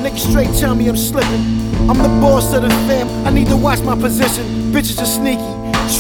[0.04, 1.42] Niggas straight tell me I'm slipping.
[1.90, 3.08] I'm the boss of the fam.
[3.26, 4.44] I need to watch my position.
[4.74, 5.42] Bitches are sneaky,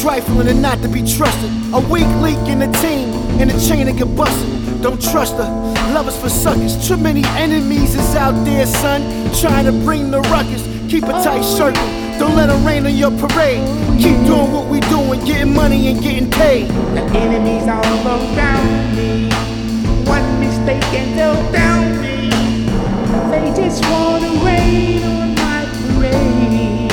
[0.01, 1.49] trifling and not to be trusted.
[1.73, 4.81] A weak leak in the team, and the chain to get busted.
[4.81, 5.49] Don't trust her,
[5.95, 6.75] love is for suckers.
[6.85, 9.01] Too many enemies is out there, son,
[9.33, 10.61] trying to bring the ruckus.
[10.91, 11.87] Keep a tight circle,
[12.19, 13.63] don't let them rain on your parade.
[13.97, 16.67] Keep doing what we doing, getting money and getting paid.
[16.67, 19.29] The enemies all around me.
[20.05, 22.29] One mistake and they'll down me.
[23.31, 26.91] They just wanna rain on my parade.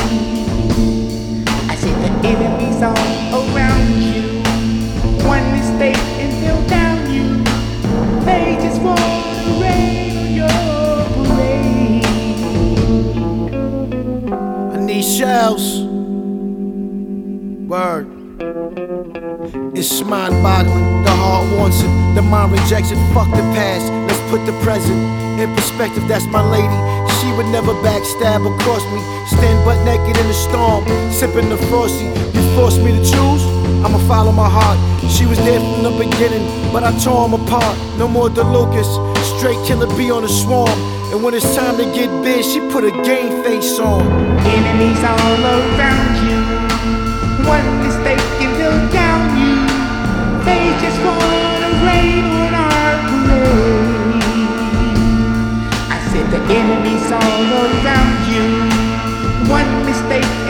[1.69, 5.27] I said the enemies all around you.
[5.27, 6.22] One mistake
[15.23, 15.79] shells.
[17.71, 18.07] Word.
[19.79, 21.05] It's mind boggling.
[21.07, 21.93] The heart wants it.
[22.17, 22.99] The mind rejects it.
[23.15, 23.87] Fuck the past.
[24.09, 24.99] Let's put the present
[25.39, 26.03] in perspective.
[26.09, 26.79] That's my lady.
[27.19, 28.99] She would never backstab or cross me.
[29.31, 30.83] Stand butt naked in the storm.
[31.13, 32.07] Sipping the frosty.
[32.35, 33.43] You forced me to choose.
[33.87, 34.79] I'ma follow my heart.
[35.07, 37.77] She was there from the beginning, but I tore 'em apart.
[37.97, 38.91] No more the DeLucas.
[39.39, 40.79] Straight killer bee on the swarm.
[41.13, 44.01] And when it's time to get big, she put a game face on.
[44.47, 46.41] Enemies all around you.
[47.47, 49.55] One mistake and they'll down you.
[50.49, 54.25] They just wanna rain on our parade.
[55.93, 58.47] I said the enemies all around you.
[59.53, 60.42] One mistake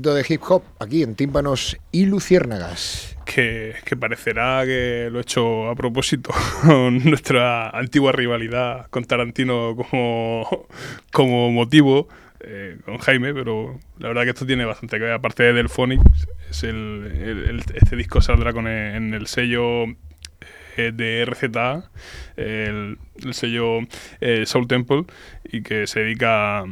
[0.00, 3.16] De hip hop aquí en Tímpanos y Luciérnagas.
[3.24, 6.30] Que, que parecerá que lo he hecho a propósito
[6.62, 10.66] con nuestra antigua rivalidad con Tarantino como,
[11.12, 12.08] como motivo
[12.40, 15.12] eh, con Jaime, pero la verdad que esto tiene bastante que ver.
[15.12, 19.84] Aparte del Phonics, es el, este disco saldrá con en el sello
[20.76, 21.88] eh, de RZA,
[22.36, 23.78] el, el sello
[24.20, 25.04] eh, Soul Temple,
[25.44, 26.64] y que se dedica a,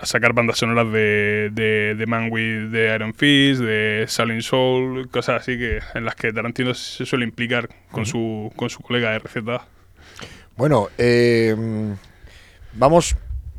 [0.00, 5.08] a sacar bandas sonoras de, de, de Man with the Iron Fist, de Silent Soul,
[5.10, 9.18] cosas así que en las que Tarantino se suele implicar con, su, con su colega
[9.18, 9.66] RZA.
[10.56, 11.54] Bueno, eh,
[12.74, 13.16] vamos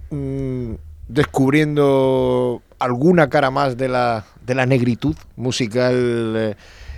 [0.10, 0.74] mm,
[1.08, 6.56] descubriendo alguna cara más de la, de la negritud musical eh,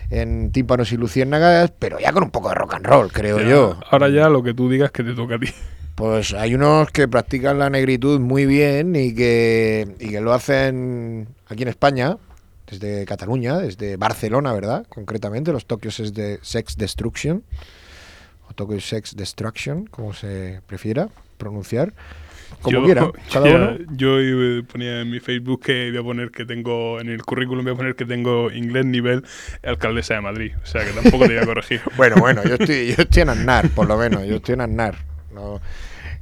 [0.09, 3.47] en Tímpanos y Luciérnagas, pero ya con un poco de rock and roll, creo Ya,
[3.47, 3.79] yo.
[3.89, 5.47] Ahora ya lo que tú digas que te toca a ti.
[5.97, 11.27] Pues hay unos que practican la negritud muy bien y que, y que lo hacen
[11.47, 12.17] aquí en España,
[12.69, 14.85] desde Cataluña, desde Barcelona, ¿verdad?
[14.89, 17.41] Concretamente, los Tokios es de Sex Destruction,
[18.47, 21.95] o Tokyo Sex Destruction, como se prefiera pronunciar,
[22.61, 23.77] como yo, quiera, cada ya, uno.
[23.95, 27.73] yo ponía en mi Facebook que voy a poner que tengo, en el currículum voy
[27.73, 29.25] a poner que tengo inglés nivel
[29.63, 30.51] alcaldesa de Madrid.
[30.61, 31.81] O sea que tampoco te voy a corregir.
[31.97, 34.95] Bueno, bueno, yo estoy, yo estoy en Aznar, por lo menos, yo estoy en Aznar.
[35.33, 35.59] No,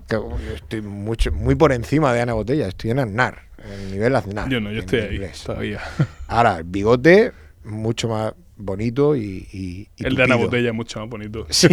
[0.08, 3.92] que yo estoy mucho, muy por encima de Ana Botella, estoy en Aznar, en el
[3.92, 4.50] nivel Aznar.
[4.50, 5.44] Yo no, yo estoy ahí inglés.
[5.44, 5.82] todavía.
[6.28, 7.32] Ahora, el bigote,
[7.64, 9.46] mucho más bonito y.
[9.52, 10.36] y- y El de Ana.
[10.38, 11.46] Botella es mucho más bonito.
[11.50, 11.68] Sí,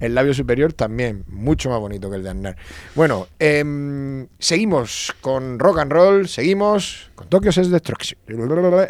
[0.00, 2.56] el labio superior también, mucho más bonito que el de Aznar.
[2.94, 8.20] Bueno, em, seguimos con rock and roll, seguimos con Tokyo Sex Destruction.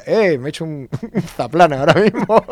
[0.06, 2.44] Eh, me he hecho un, un zaplana ahora mismo.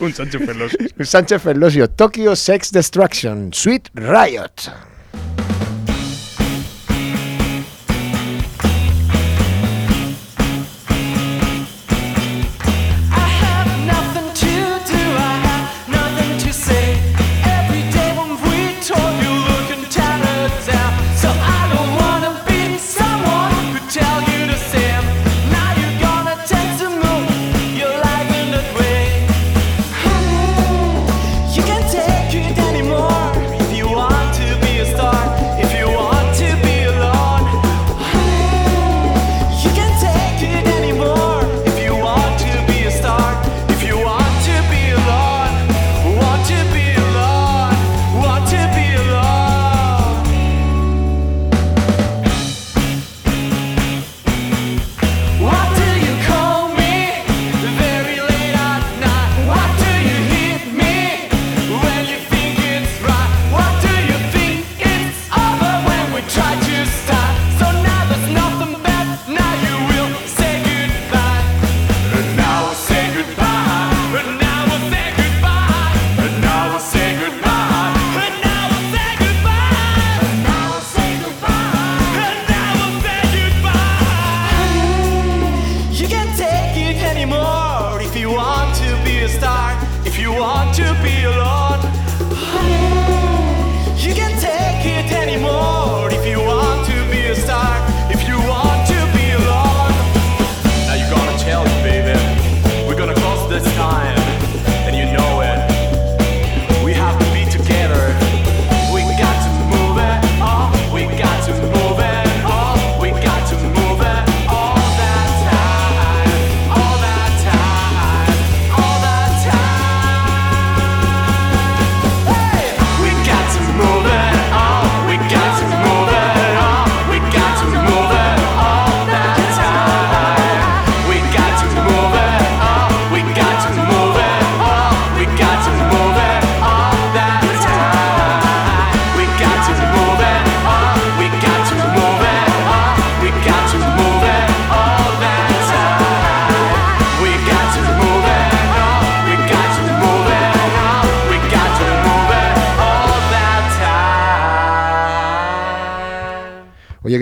[0.00, 0.78] Un Sánchez Ferlosio.
[0.98, 4.70] Un Sánchez Ferlosio, Tokyo Sex Destruction, Sweet Riot.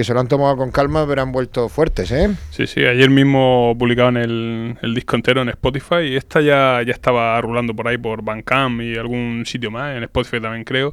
[0.02, 2.28] Que se lo han tomado con calma, pero han vuelto fuertes, ¿eh?
[2.50, 6.90] Sí, sí, ayer mismo publicaban el, el disco entero en Spotify y esta ya, ya
[6.92, 10.92] estaba rulando por ahí por Bandcamp y algún sitio más, en Spotify también creo.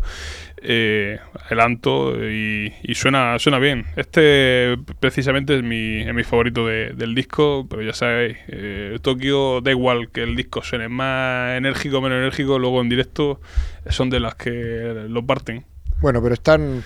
[0.62, 3.86] Eh, adelanto y, y suena suena bien.
[3.96, 9.62] Este precisamente es mi, es mi favorito de- del disco, pero ya sabéis, eh, Tokio
[9.62, 13.42] da igual que el disco suene más enérgico o menos enérgico, luego en directo
[13.90, 15.64] son de las que lo parten.
[16.02, 16.84] Bueno, pero están,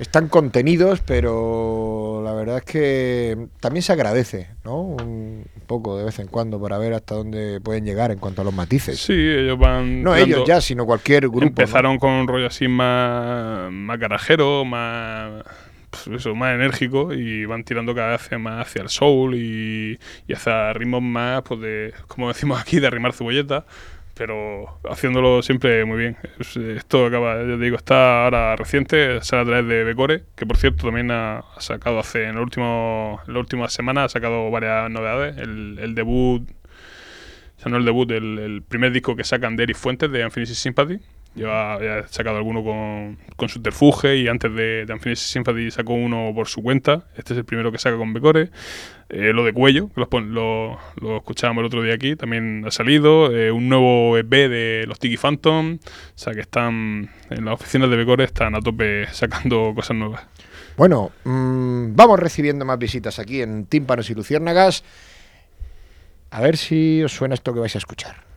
[0.00, 4.80] están contenidos, pero la verdad es que también se agradece, ¿no?
[4.80, 8.44] Un poco de vez en cuando para ver hasta dónde pueden llegar en cuanto a
[8.44, 8.98] los matices.
[8.98, 10.02] Sí, ellos van.
[10.02, 11.40] No ellos ya, sino cualquier grupo.
[11.40, 11.46] ¿no?
[11.48, 15.44] Empezaron con un rollo así más, más garajero, más,
[15.90, 20.32] pues eso, más enérgico y van tirando cada vez más hacia el soul y, y
[20.32, 23.66] hacia ritmos más, pues de, como decimos aquí, de arrimar cebolleta,
[24.20, 26.18] pero haciéndolo siempre muy bien.
[26.38, 30.58] Es- Esto acaba, ya digo, está ahora reciente, sale a través de Becore, que por
[30.58, 34.90] cierto también ha, sacado hace, en, el último, en la última semana, ha sacado varias
[34.90, 35.38] novedades.
[35.38, 36.42] El, el debut
[37.56, 40.20] o sea, no el debut, el, el primer disco que sacan de Eric Fuentes de
[40.22, 40.98] Infinity Sympathy.
[41.34, 46.32] Lleva, ha sacado alguno con, con Subterfuge y antes de, de Infinity Sympathy sacó uno
[46.34, 47.04] por su cuenta.
[47.16, 48.50] Este es el primero que saca con Becore.
[49.08, 53.34] Eh, lo de Cuello, que lo, lo escuchábamos el otro día aquí, también ha salido.
[53.36, 55.78] Eh, un nuevo EP de los Tiki Phantom.
[55.82, 60.22] O sea, que están en las oficinas de Becore, están a tope sacando cosas nuevas.
[60.76, 64.84] Bueno, mm, vamos recibiendo más visitas aquí en Tímpanos y Luciérnagas.
[66.30, 68.29] A ver si os suena esto que vais a escuchar.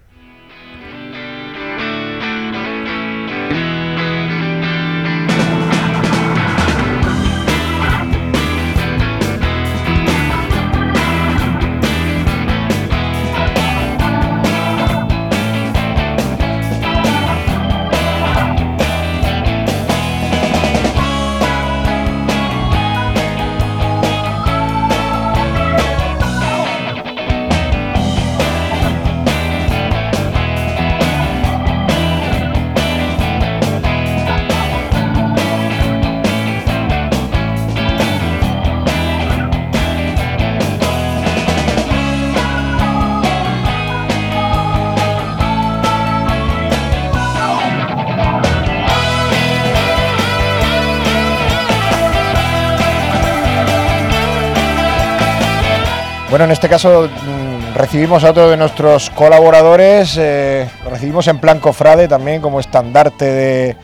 [56.33, 61.37] Bueno, en este caso mm, recibimos a otro de nuestros colaboradores, eh, lo recibimos en
[61.37, 63.77] plan cofrade también como estandarte de,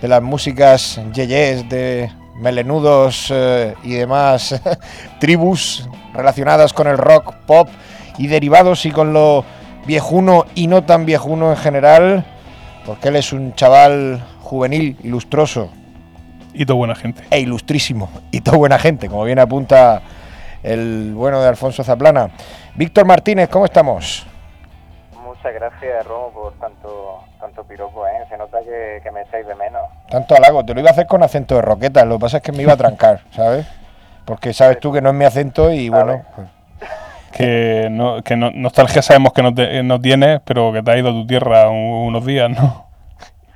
[0.00, 4.58] de las músicas yeyes, de melenudos eh, y demás
[5.20, 7.68] tribus relacionadas con el rock, pop
[8.16, 9.44] y derivados y con lo
[9.86, 12.24] viejuno y no tan viejuno en general,
[12.86, 15.68] porque él es un chaval juvenil, ilustroso.
[16.54, 17.24] Y todo buena gente.
[17.28, 20.00] E ilustrísimo, y todo buena gente, como bien apunta
[20.62, 22.30] el bueno de Alfonso Zaplana.
[22.76, 24.26] Víctor Martínez, ¿cómo estamos?
[25.24, 28.24] Muchas gracias, Romo, por tanto tanto piropo, ¿eh?
[28.28, 29.82] Se nota que, que me echáis de menos.
[30.10, 32.42] Tanto halago, te lo iba a hacer con acento de roqueta, lo que pasa es
[32.42, 33.66] que me iba a trancar, ¿sabes?
[34.26, 36.48] Porque sabes tú que no es mi acento y bueno, pues,
[37.32, 40.98] Que, no, que no- nostalgia sabemos que no, te- no tienes, pero que te has
[40.98, 42.86] ido a tu tierra un- unos días, ¿no?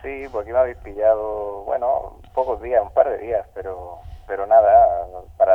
[0.03, 4.71] Sí, porque me habéis pillado, bueno, pocos días, un par de días, pero pero nada,
[5.37, 5.55] para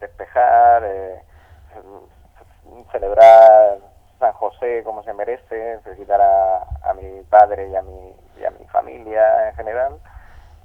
[0.00, 1.22] despejar, eh,
[2.92, 3.78] celebrar
[4.18, 8.50] San José como se merece, felicitar a, a mi padre y a mi, y a
[8.50, 9.94] mi familia en general,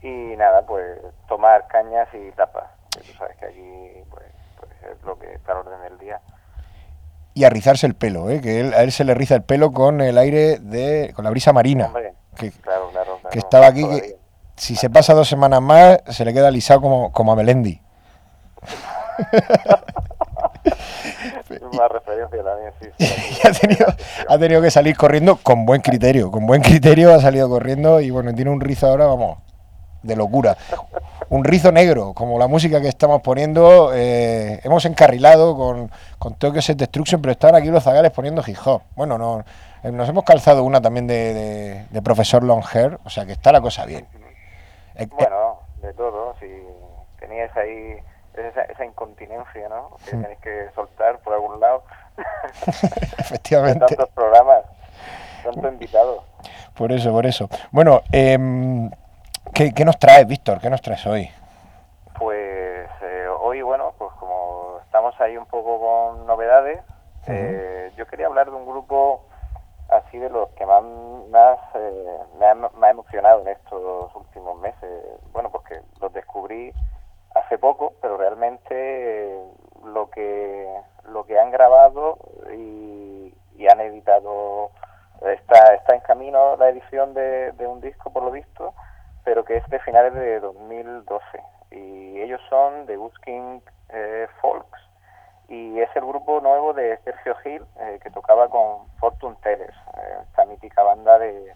[0.01, 4.23] y nada, pues tomar cañas y tapas, que tú sabes que aquí pues,
[4.59, 6.19] pues es lo que está al orden del día.
[7.33, 8.41] y a rizarse el pelo, ¿eh?
[8.41, 11.31] que él- a él se le riza el pelo con el aire de, con la
[11.31, 14.15] brisa marina, Hombre, que, claro, claro, claro, que estaba aquí, que
[14.57, 17.81] si se pasa dos semanas más se le queda lisado como, como a Melendi.
[21.71, 22.89] Una referencia también, sí.
[22.97, 23.39] sí.
[23.43, 23.85] Y ha tenido,
[24.29, 28.09] ha tenido que salir corriendo con buen criterio, con buen criterio ha salido corriendo y
[28.09, 29.37] bueno, tiene un rizo ahora, vamos,
[30.03, 30.57] de locura.
[31.29, 35.89] Un rizo negro, como la música que estamos poniendo, eh, hemos encarrilado con,
[36.19, 38.81] con Tokyo Set Destruction, pero están aquí los zagales poniendo hip hop.
[38.95, 39.43] Bueno, no,
[39.83, 43.51] eh, nos hemos calzado una también de, de- de profesor Longhair, o sea que está
[43.51, 44.07] la cosa bien.
[45.11, 46.45] Bueno, de todo, si
[47.19, 47.97] teníais ahí
[48.37, 49.97] esa, esa incontinencia, ¿no?
[50.03, 50.21] Que Sí.
[50.21, 51.83] tenéis que soltar por algún lado.
[53.17, 53.85] Efectivamente.
[53.85, 54.63] Tantos programas,
[55.43, 56.23] tanto invitados.
[56.75, 57.49] Por eso, por eso.
[57.71, 58.89] Bueno, em,
[59.53, 60.59] ¿qué, qué nos traes, Víctor?
[60.59, 61.29] ¿Qué nos traes hoy?
[62.17, 66.79] Pues eh, hoy, bueno, pues como estamos ahí un poco con novedades,
[67.27, 69.25] eh, yo quería hablar de un grupo
[69.89, 70.83] así de los que más,
[71.29, 75.03] más eh, me, ha, me ha emocionado en estos últimos meses.
[75.33, 76.73] Bueno, porque los descubrí
[77.35, 79.39] hace poco, pero realmente eh,
[79.83, 80.67] lo que
[81.05, 82.17] lo que han grabado
[82.51, 84.71] y, y han editado
[85.21, 88.73] está está en camino la edición de, de un disco por lo visto,
[89.23, 91.23] pero que es de finales de 2012
[91.71, 94.85] y ellos son The Busking eh, Folks
[95.47, 100.17] y es el grupo nuevo de Sergio Gil eh, que tocaba con Fortune Tellers, eh,
[100.23, 101.53] esta mítica banda de,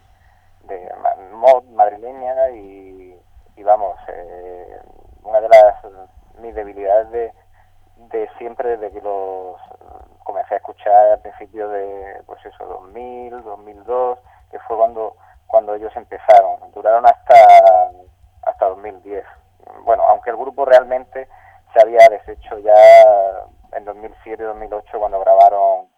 [0.64, 0.92] de
[1.32, 3.18] mod madrileña y,
[3.56, 4.80] y vamos, eh,
[5.22, 5.74] una de las
[6.38, 7.32] mis debilidades de,
[7.96, 9.56] de siempre desde que los
[10.24, 14.18] comencé a escuchar al principio de pues eso 2000 2002
[14.50, 15.16] que fue cuando
[15.46, 16.70] cuando ellos empezaron.
[16.72, 17.34] Duraron hasta
[18.42, 19.24] hasta 2010
[19.84, 21.28] bueno aunque el grupo realmente
[21.72, 22.74] se había deshecho ya
[23.72, 25.88] en 2007 2008 cuando grabaron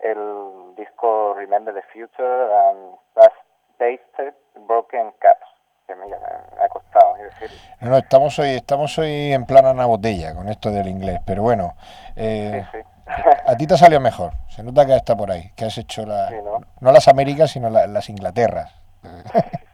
[0.00, 3.36] el disco Remember the Future and Last
[3.78, 4.34] Tasted
[4.66, 5.53] Broken Caps
[5.86, 6.14] que me, me
[6.64, 10.48] ha costado es decir No, no, estamos hoy, estamos hoy en plan Ana Botella con
[10.48, 11.74] esto del inglés, pero bueno,
[12.16, 12.64] eh,
[13.46, 14.32] a ti te salió mejor.
[14.48, 16.60] Se nota que está por ahí, que has hecho la, Sí, ¿no?
[16.80, 18.74] no las Américas, sino la- las Inglaterras.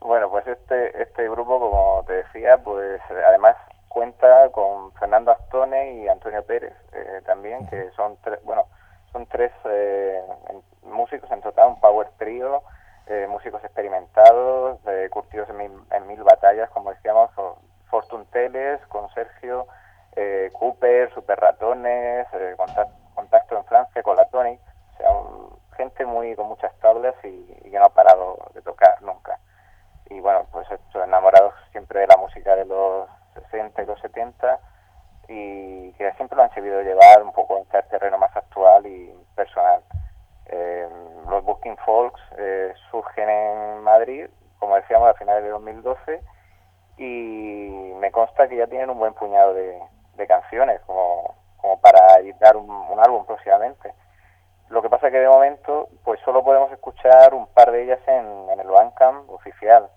[0.00, 3.56] Bueno, pues este este grupo, como te decía, pues además
[3.88, 8.64] cuenta con Fernando Astone y Antonio Pérez eh, también, que son tres, bueno,
[9.12, 10.20] son tres eh,
[10.82, 12.62] músicos en total, un power trio,
[13.10, 17.58] eh, músicos experimentados, eh, curtidos en mil, en mil batallas, como decíamos, o
[17.90, 19.66] Fortune Teles, con Sergio,
[20.16, 24.58] eh, Cooper, Super Ratones, eh, Contact- Contacto en Francia, con la Tony,
[24.94, 25.08] o sea,
[25.76, 29.38] gente muy con muchas tablas y, que no ha parado de tocar nunca
[30.10, 34.58] y bueno, pues esto, enamorados siempre de la música de los 60 y los 70
[35.28, 39.14] y que siempre lo han sabido llevar un poco a este terreno más actual y
[39.36, 39.80] personal.
[40.52, 40.88] Eh,
[41.28, 44.26] los Booking Folks eh, surgen en Madrid,
[44.58, 46.20] como decíamos, a finales de 2012
[46.98, 49.80] y me consta que ya tienen un buen puñado de,
[50.16, 53.92] de canciones como, como para editar un, un álbum próximamente.
[54.68, 58.48] Lo que pasa que de momento pues solo podemos escuchar un par de ellas en,
[58.50, 59.88] en el Bandcamp oficial.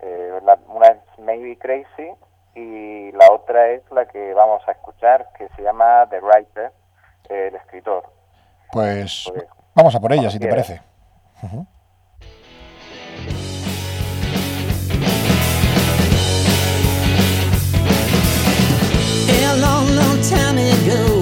[0.00, 2.12] Eh, la- una es Maybe Crazy
[2.54, 6.72] y la otra es la que vamos a escuchar que se llama The Writer,
[7.28, 8.04] el escritor.
[8.72, 9.30] Pues
[9.74, 10.80] vamos a por ella, si te parece.
[11.42, 11.66] Ujú.
[19.50, 21.19] A long, long time ago,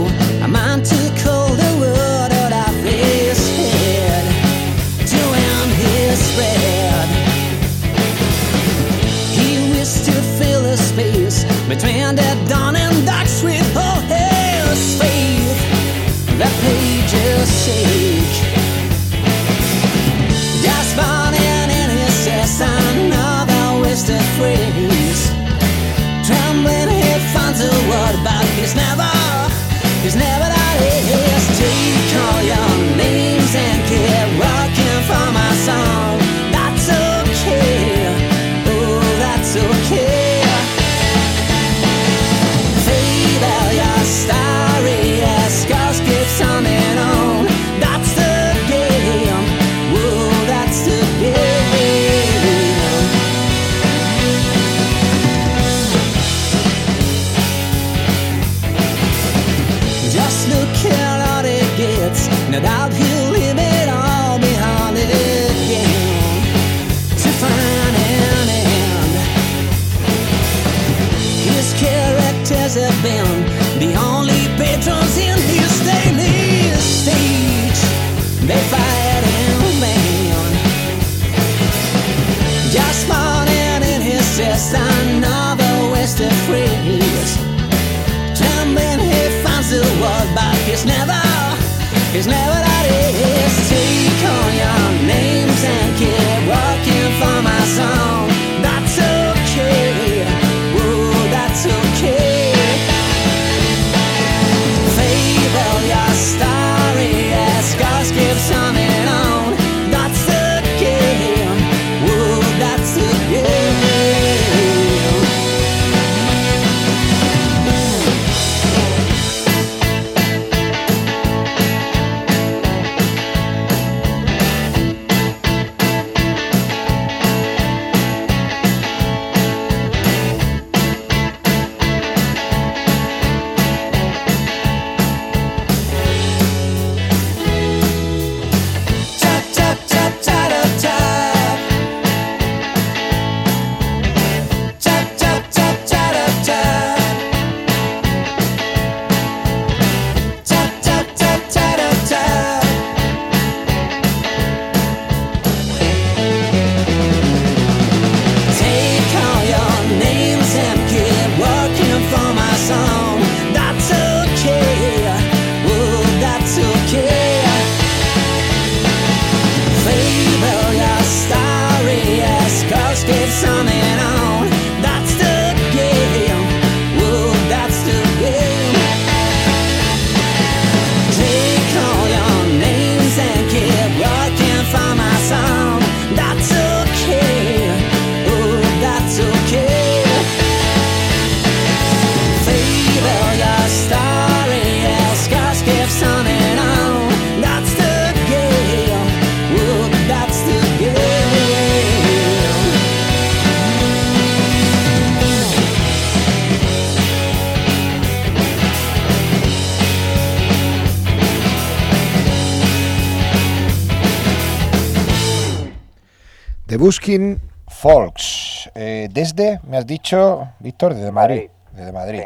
[216.68, 218.70] The Busking Folks.
[218.74, 221.48] Eh, desde, me has dicho, Víctor, desde Madrid.
[221.72, 222.24] Desde Madrid,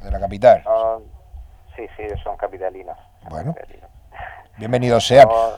[0.00, 0.64] de la capital.
[1.76, 2.98] Sí, sí, son capitalinos.
[3.30, 3.54] Bueno,
[4.58, 5.28] bienvenidos sean.
[5.28, 5.50] No,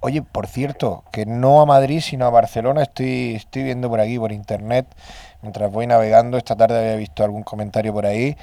[0.00, 4.18] Oye, por cierto, que no a Madrid, sino a Barcelona, estoy, estoy viendo por aquí,
[4.18, 4.86] por internet,
[5.42, 8.38] mientras voy navegando, esta tarde había visto algún comentario por ahí,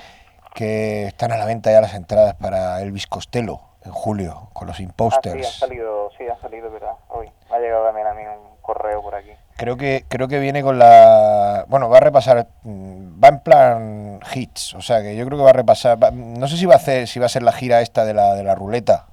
[0.54, 4.76] que están a la venta ya las entradas para Elvis Costello en julio, con los
[4.76, 5.48] ah, sí, imposters.
[5.48, 6.94] han salido, sí, han salido, ¿verdad?
[7.08, 7.32] Hoy.
[7.50, 9.32] Me ha llegado también a mí un correo por aquí.
[9.60, 14.20] Creo que creo que viene con la bueno va a repasar mm, va en plan
[14.34, 16.76] hits o sea que yo creo que va a repasar va- no sé si va
[16.76, 19.08] a hacer si va a ser la gira esta de la de la ruleta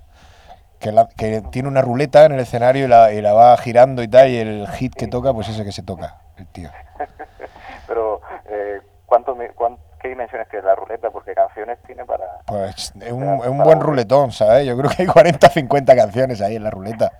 [0.79, 4.05] que, la- que tiene una ruleta en el escenario y la, y la va girando
[4.05, 6.71] y tal y el hit que toca pues ese que se toca el tío.
[7.89, 11.11] Pero, eh, ¿cuánto, me- cuán- ¿qué dimensiones tiene la ruleta?
[11.11, 12.25] Porque canciones tiene para...
[12.47, 16.41] pues es un, es un buen ruletón sabes yo creo que hay 40 50 canciones
[16.41, 17.11] ahí en la ruleta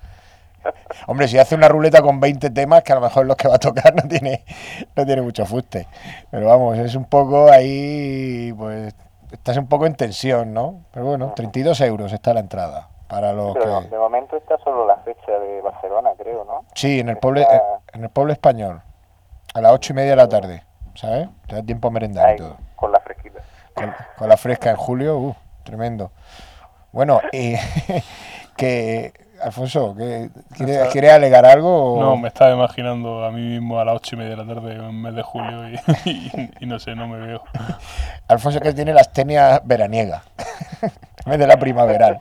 [1.07, 3.57] Hombre, si hace una ruleta con 20 temas, que a lo mejor los que va
[3.57, 4.45] a tocar no tiene,
[4.95, 5.87] no tiene mucho fuste.
[6.31, 8.95] Pero vamos, es un poco ahí, pues,
[9.33, 10.85] estás un poco en tensión, ¿no?
[10.93, 13.89] Pero bueno, 32 euros está la entrada para los Pero que...
[13.89, 16.65] de momento está solo la fecha de Barcelona, creo, ¿no?
[16.75, 17.61] Sí, en el pueblo, Está- eh,
[17.93, 18.83] en el pueblo español,
[19.55, 20.65] a las ocho y media de la tarde,
[20.95, 21.29] ¿sabes?
[21.47, 22.57] Te da tiempo a merendar y todo.
[22.75, 23.41] con la fresquita.
[23.75, 26.11] Con, con la fresca en julio, uh, tremendo.
[26.93, 27.55] Bueno, y
[28.57, 29.13] que,
[29.47, 31.95] Alfonso, que, ¿quiere, Está- quiere alegar algo?
[31.95, 34.55] o- No, me estaba imaginando a mí mismo a las ocho y media de la
[34.55, 35.75] tarde en el mes de julio y,
[36.11, 37.43] y- y no sé, no me veo.
[38.29, 40.25] Alfonso que tiene la astenia veraniega,
[40.83, 42.19] en vez de la primaveral,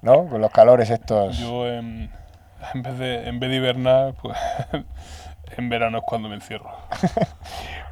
[0.00, 0.26] ¿no?
[0.26, 1.36] Con los calores estos.
[1.38, 2.10] Yo en,
[2.72, 4.38] en vez de en vez de hibernar, pues
[5.56, 6.70] en verano es cuando me encierro.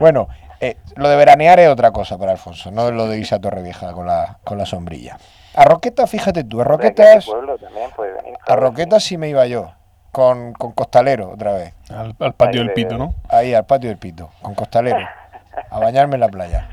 [0.00, 0.28] Bueno,
[0.60, 3.92] eh, lo de veranear es otra cosa para Alfonso, no lo de irse a Torrevieja
[3.92, 5.18] con la, con la sombrilla.
[5.56, 8.36] A Roquetas, fíjate tú, a Roquetas, pueblo también puede venir.
[8.46, 8.56] a.
[8.56, 9.72] Roquetas sí me iba yo,
[10.12, 11.74] con, con Costalero otra vez.
[11.90, 13.14] Al, al patio Ahí del de- pito, ¿no?
[13.28, 14.98] Ahí, al patio del Pito, con Costalero,
[15.70, 16.68] a bañarme en la playa.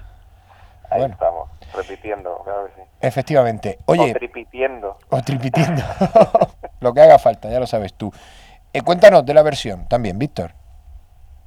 [0.90, 1.14] Ahí Bueno.
[1.14, 2.88] estamos, repitiendo, claro que sí.
[3.00, 3.80] Efectivamente.
[3.86, 4.98] O Oye, tripitiendo.
[5.10, 5.82] o tripitiendo,
[6.82, 8.12] lo que haga falta, ya lo sabes tú.
[8.74, 10.52] Eh, cuéntanos de la versión también, Víctor.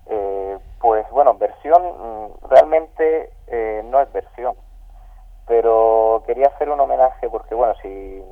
[0.09, 4.55] Eh, pues bueno, versión mm, realmente eh, no es versión,
[5.47, 8.23] pero quería hacer un homenaje porque bueno, si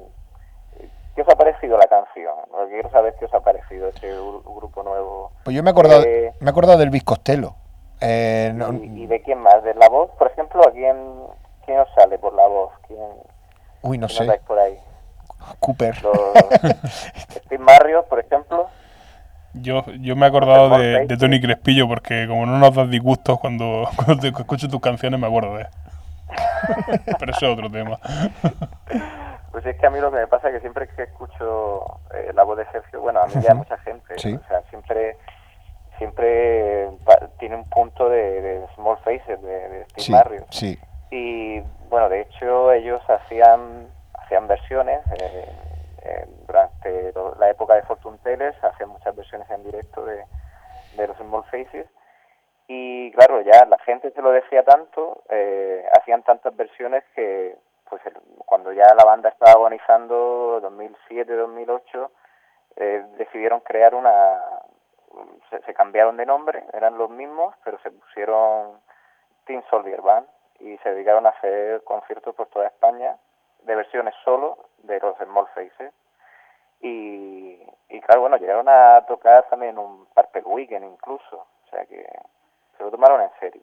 [1.15, 2.35] ¿qué os ha parecido la canción?
[2.69, 5.31] Quiero saber qué os ha parecido este gru- grupo nuevo.
[5.45, 7.55] Pues yo me he acordado, Eh, me he acordado del Elvis Costello.
[8.01, 9.63] Eh, no- y, y de quién más?
[9.63, 10.11] ¿De la voz?
[10.19, 10.97] Por ejemplo, ¿a quién,
[11.65, 12.73] quién os sale por la voz?
[12.89, 12.99] ¿Quién,
[13.83, 14.77] uy, no quién sé, por ahí?
[15.61, 16.03] Cooper.
[16.03, 16.15] Los-
[17.45, 18.67] Steve Marriott, por ejemplo.
[19.55, 23.39] Yo, yo me he acordado de, de Tony Crespillo porque como no nos das disgustos
[23.39, 25.69] cuando, cuando te escucho tus canciones me acuerdo de él.
[27.19, 27.99] Pero eso es otro tema.
[29.53, 32.33] Pues es que a mí lo que me pasa es que siempre que escucho eh,
[32.35, 34.35] la voz de Sergio, bueno, a mí ya mucha gente, Sí.
[34.35, 35.17] o sea, siempre
[35.97, 36.91] siempre
[37.39, 40.47] tiene un punto de, de Small Faces, de, de Steve Sí, Marriott.
[40.51, 40.79] sí.
[41.13, 45.49] Y bueno, de hecho ellos hacían hacían versiones eh,
[46.03, 50.25] eh, durante la época de Fortune Tellers, hacían muchas versiones en directo de,
[50.97, 51.87] de los Small Faces.
[52.67, 57.57] Y claro, ya la gente se lo decía tanto, eh, hacían tantas versiones que
[57.89, 58.03] pues
[58.47, 62.11] cuando ya la banda estaba agonizando, 2007-2008,
[62.77, 64.41] eh, decidieron crear una...
[65.51, 68.81] Se, se cambiaron de nombre, eran los mismos, pero se pusieron
[69.45, 70.27] Teen Soldier Band
[70.59, 73.17] y se dedicaron a hacer conciertos por toda España
[73.63, 75.93] de versiones solo de los Small Faces.
[76.81, 82.07] Y, y claro, bueno, llegaron a tocar también un Purple Weekend incluso, o sea que
[82.77, 83.63] se lo tomaron en serio.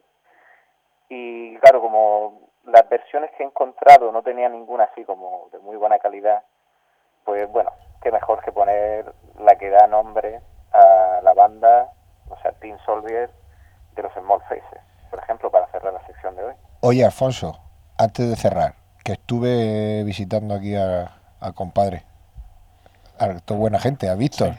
[1.09, 5.75] Y claro, como las versiones que he encontrado no tenían ninguna así como de muy
[5.75, 6.43] buena calidad,
[7.25, 10.41] pues bueno, qué mejor que poner la que da nombre
[10.73, 11.91] a la banda,
[12.29, 13.29] o sea, Teen Soldier
[13.95, 16.53] de los Small Faces, por ejemplo, para cerrar la sección de hoy.
[16.81, 17.59] Oye, Alfonso,
[17.97, 21.11] antes de cerrar, que estuve visitando aquí a-
[21.55, 22.03] compadre,
[23.19, 24.51] a toda buena gente, a Víctor,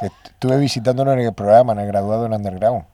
[0.00, 2.84] que estuve visitándolo en el programa, en el graduado en Underground.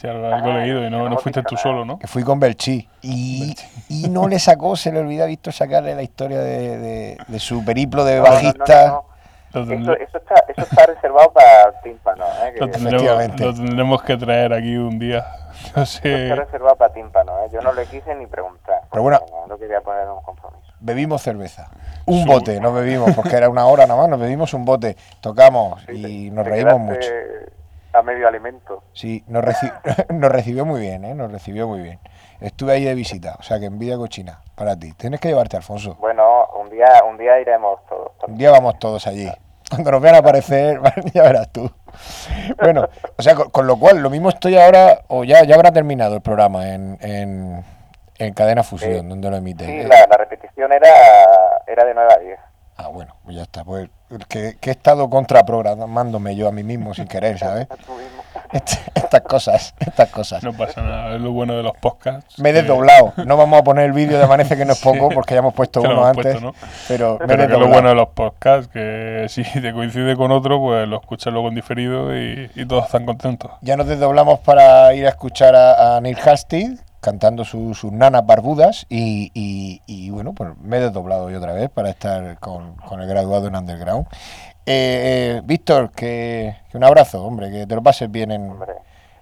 [0.00, 1.98] Si algo, algo he leído y no, no fuiste tú solo, ¿no?
[1.98, 3.52] Que fui con Belchi y,
[3.88, 7.64] y no le sacó, se le olvidó Víctor sacarle la historia de, de- de su
[7.64, 9.02] periplo de No, no, no, bajista.
[9.50, 9.62] Eso,
[9.94, 12.52] eso, está, eso está reservado para tímpano, ¿eh?
[12.54, 13.44] que lo tendremos, Efectivamente.
[13.44, 15.26] lo tendremos que traer aquí un día.
[15.74, 16.22] No sé.
[16.28, 17.48] está reservado para tímpano, ¿eh?
[17.52, 18.82] yo no le quise ni preguntar.
[18.92, 19.18] Pero bueno.
[19.48, 20.72] No, quería poner un compromiso.
[20.78, 21.68] Bebimos cerveza.
[22.06, 25.82] Un bote, nos bebimos, porque era una hora nada más, nos bebimos un bote, tocamos
[25.88, 27.08] y nos Te reímos quedaste mucho.
[27.98, 28.82] A medio alimento.
[28.92, 29.72] Sí, nos, reci-
[30.14, 31.14] nos recibió muy bien, ¿eh?
[31.14, 31.98] Nos recibió muy bien.
[32.40, 34.92] Estuve ahí de visita, o sea que envidia cochina para ti.
[34.92, 35.96] Tienes que llevarte, Alfonso.
[35.98, 38.12] Bueno, un día, un día iremos todos.
[38.28, 39.28] Un día vamos todos allí.
[39.70, 40.80] Cuando nos vean aparecer,
[41.14, 41.70] ya verás tú.
[42.62, 45.72] Bueno, o sea, con, con lo cual, lo mismo estoy ahora, o ya, ya habrá
[45.72, 47.64] terminado el programa en, en,
[48.18, 49.66] en Cadena Fusión, donde lo emiten.
[49.66, 50.88] Sí, Eh, la, la repetición era,
[51.66, 52.38] era de 9 a 10.
[52.80, 53.64] Ah, bueno, pues ya está.
[53.64, 53.90] Pues
[54.28, 57.66] que, que he estado contraprogramándome yo a mí mismo sin querer, ¿sabes?
[58.52, 60.42] Este- estas cosas, estas cosas.
[60.42, 62.38] No pasa nada, es lo bueno de los podcasts.
[62.38, 63.12] Me he que- desdoblado.
[63.26, 65.52] No vamos a poner el vídeo de Amanece que no es poco, porque ya hemos
[65.52, 66.24] puesto lo uno hemos antes.
[66.40, 66.54] puesto, ¿no?
[66.88, 67.72] Pero me he que lo desdoblado.
[67.72, 71.56] bueno de los podcasts, que si te coincide con otro, pues lo escuchas luego en
[71.56, 73.50] diferido y, y todos están contentos.
[73.60, 78.26] Ya nos desdoblamos para ir a escuchar a, a Neil Hastings cantando su- sus nanas
[78.26, 82.74] barbudas y, y- y, bueno, pues me he desdoblado yo otra vez para estar con,
[82.76, 84.06] con el graduado en Underground.
[84.66, 88.50] Eh, eh, Víctor, que, que un abrazo, hombre, que te lo pases bien en,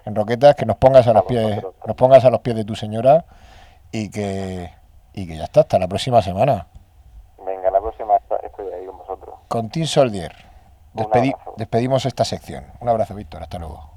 [0.04, 2.74] en Roquetas, que nos pongas a los pies, nos pongas a los pies de tu
[2.74, 3.24] señora
[3.92, 4.70] y que,
[5.12, 6.66] y que ya está, hasta la próxima semana.
[7.44, 9.34] Venga, la próxima est- estoy ahí con vosotros.
[9.48, 10.32] Con Tim Soldier.
[10.94, 12.64] Despedi- despedimos esta sección.
[12.80, 13.90] Un abrazo, Víctor, hasta luego.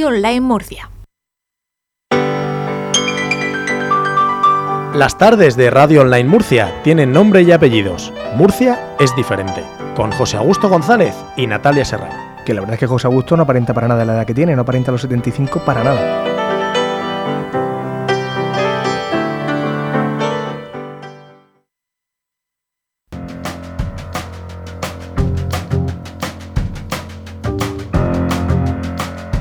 [0.00, 0.90] Radio Online Murcia.
[4.94, 8.10] Las tardes de Radio Online Murcia tienen nombre y apellidos.
[8.34, 9.62] Murcia es diferente.
[9.94, 12.14] Con José Augusto González y Natalia Serrano.
[12.46, 14.56] Que la verdad es que José Augusto no aparenta para nada la edad que tiene,
[14.56, 16.29] no aparenta los 75 para nada.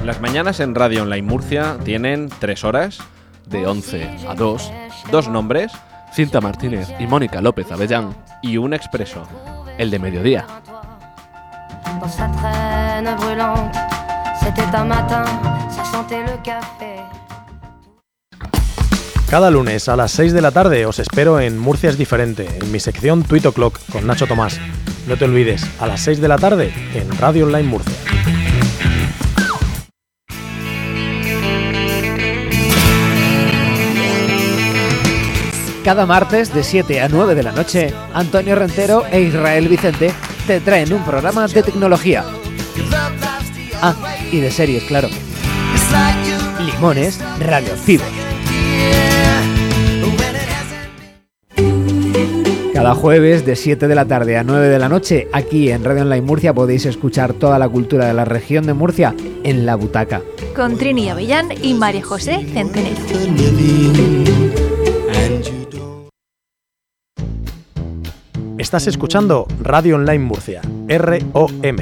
[0.10, 2.98] Las mañanas en Radio Online Murcia tienen tres horas
[3.46, 4.72] de 11 a 2,
[5.12, 5.72] dos nombres,
[6.12, 9.28] Cinta Martínez y Mónica López Avellán, y un expreso,
[9.78, 10.48] el de mediodía.
[19.30, 22.72] Cada lunes a las 6 de la tarde os espero en Murcia es diferente, en
[22.72, 24.60] mi sección Tweet O'Clock con Nacho Tomás.
[25.08, 28.19] No te olvides, a las 6 de la tarde en Radio Online Murcia.
[35.84, 40.12] Cada martes de 7 a 9 de la noche, Antonio Rentero e Israel Vicente
[40.46, 42.26] te traen un programa de tecnología.
[43.82, 43.96] Ah,
[44.32, 45.08] y de series, claro.
[46.60, 48.08] Limones radioactivos.
[52.74, 56.04] Cada jueves de 7 de la tarde a 9 de la noche, aquí en Radio
[56.04, 60.22] Online Murcia podéis escuchar toda la cultura de la región de Murcia en la butaca.
[60.56, 62.96] Con Trini Avellán y María José Centenero.
[68.70, 71.76] Estás escuchando Radio Online Murcia, ROM.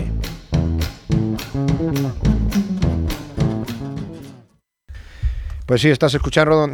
[5.65, 6.65] Pues sí, estás escuchando.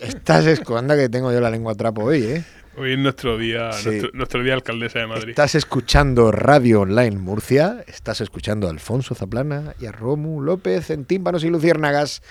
[0.00, 2.44] Estás escuchando que tengo yo la lengua trapo hoy, ¿eh?
[2.78, 3.90] Hoy es nuestro día, Sí.
[3.90, 5.28] nuestro, nuestro día alcaldesa de Madrid.
[5.28, 11.04] Estás escuchando Radio Online Murcia, estás escuchando a Alfonso Zaplana y a Romu López en
[11.04, 12.22] tímpanos y luciérnagas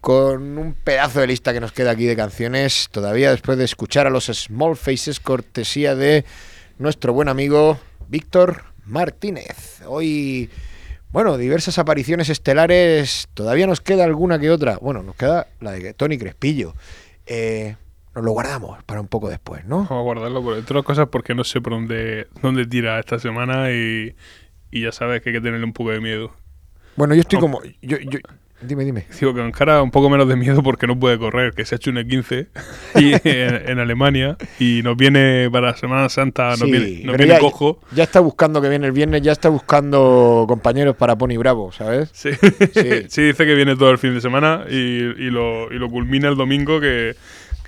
[0.00, 4.06] con un pedazo de lista que nos queda aquí de canciones, todavía después de escuchar
[4.06, 6.24] a los Small Faces, cortesía de
[6.78, 7.78] nuestro buen amigo
[8.08, 9.82] Víctor Martínez.
[9.86, 10.48] Hoy,
[11.10, 14.78] bueno, diversas apariciones estelares, todavía nos queda alguna que otra.
[14.78, 16.74] Bueno, nos queda la de Tony Crespillo.
[17.26, 17.74] Eh,
[18.14, 19.78] nos lo guardamos para un poco después, ¿no?
[19.78, 23.18] Vamos a guardarlo por entre otras cosas porque no sé por dónde, dónde tira esta
[23.18, 24.14] semana y,
[24.70, 26.32] y ya sabes que hay que tenerle un poco de miedo.
[26.96, 27.60] Bueno, yo estoy como...
[27.82, 28.20] Yo, yo-
[28.60, 29.06] dime, dime.
[29.18, 31.76] Digo que encara un poco menos de miedo porque no puede correr, que se ha
[31.76, 32.46] hecho un E15
[32.96, 37.18] y en, en Alemania y nos viene para Semana Santa, nos Sí, viene, nos pero
[37.18, 37.80] viene ya, cojo.
[37.92, 42.10] Ya está buscando que viene el viernes, ya está buscando compañeros para Pony Bravo, ¿sabes?
[42.12, 42.30] Sí.
[43.08, 46.28] sí, dice que viene todo el fin de semana y, y lo, y lo culmina
[46.28, 47.14] el domingo que,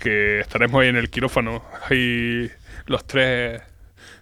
[0.01, 1.63] que estaremos ahí en el quirófano.
[1.89, 2.49] Ahí
[2.85, 3.61] los tres...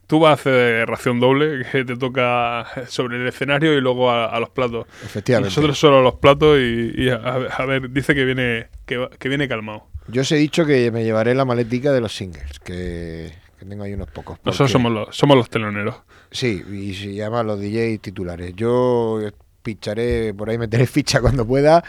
[0.08, 4.26] Tú vas a hacer ración doble, que te toca sobre el escenario y luego a,
[4.28, 4.86] a los platos.
[5.04, 5.50] Efectivamente.
[5.50, 9.28] Nosotros solo a los platos y, y a, a ver, dice que viene, que, que
[9.30, 9.88] viene calmado.
[10.08, 13.84] Yo os he dicho que me llevaré la maletica de los singles, que, que tengo
[13.84, 14.38] ahí unos pocos.
[14.46, 15.96] Nosotros porque- somos los, somos los teloneros.
[16.32, 18.54] Sí, y se llama los DJ titulares.
[18.56, 19.20] Yo
[19.62, 21.84] picharé, por ahí meteré ficha cuando pueda,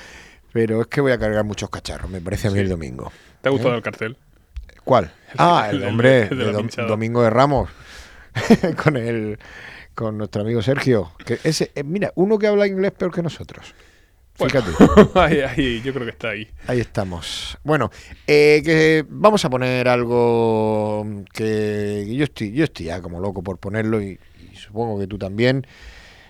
[0.52, 3.12] pero es que voy a cargar muchos cacharros, me parece a mí el domingo.
[3.42, 3.76] ¿Te ha gustado ¿Eh?
[3.76, 4.16] el cartel?
[4.82, 5.12] ¿Cuál?
[5.36, 6.88] Ah, el el hombre el de de la Dom- pinchada.
[6.88, 7.68] Domingo de Ramos
[8.82, 9.39] con el
[9.95, 11.12] con nuestro amigo Sergio.
[11.24, 13.74] Que ese, eh, mira, uno que habla inglés peor que nosotros.
[14.39, 15.11] Bueno, Fíjate.
[15.18, 16.49] ahí, ahí, yo creo que está ahí.
[16.68, 17.59] Ahí estamos.
[17.64, 17.91] Bueno,
[18.26, 23.59] eh, que vamos a poner algo que yo estoy, yo estoy ya como loco por
[23.59, 24.18] ponerlo y,
[24.53, 25.66] y supongo que tú también.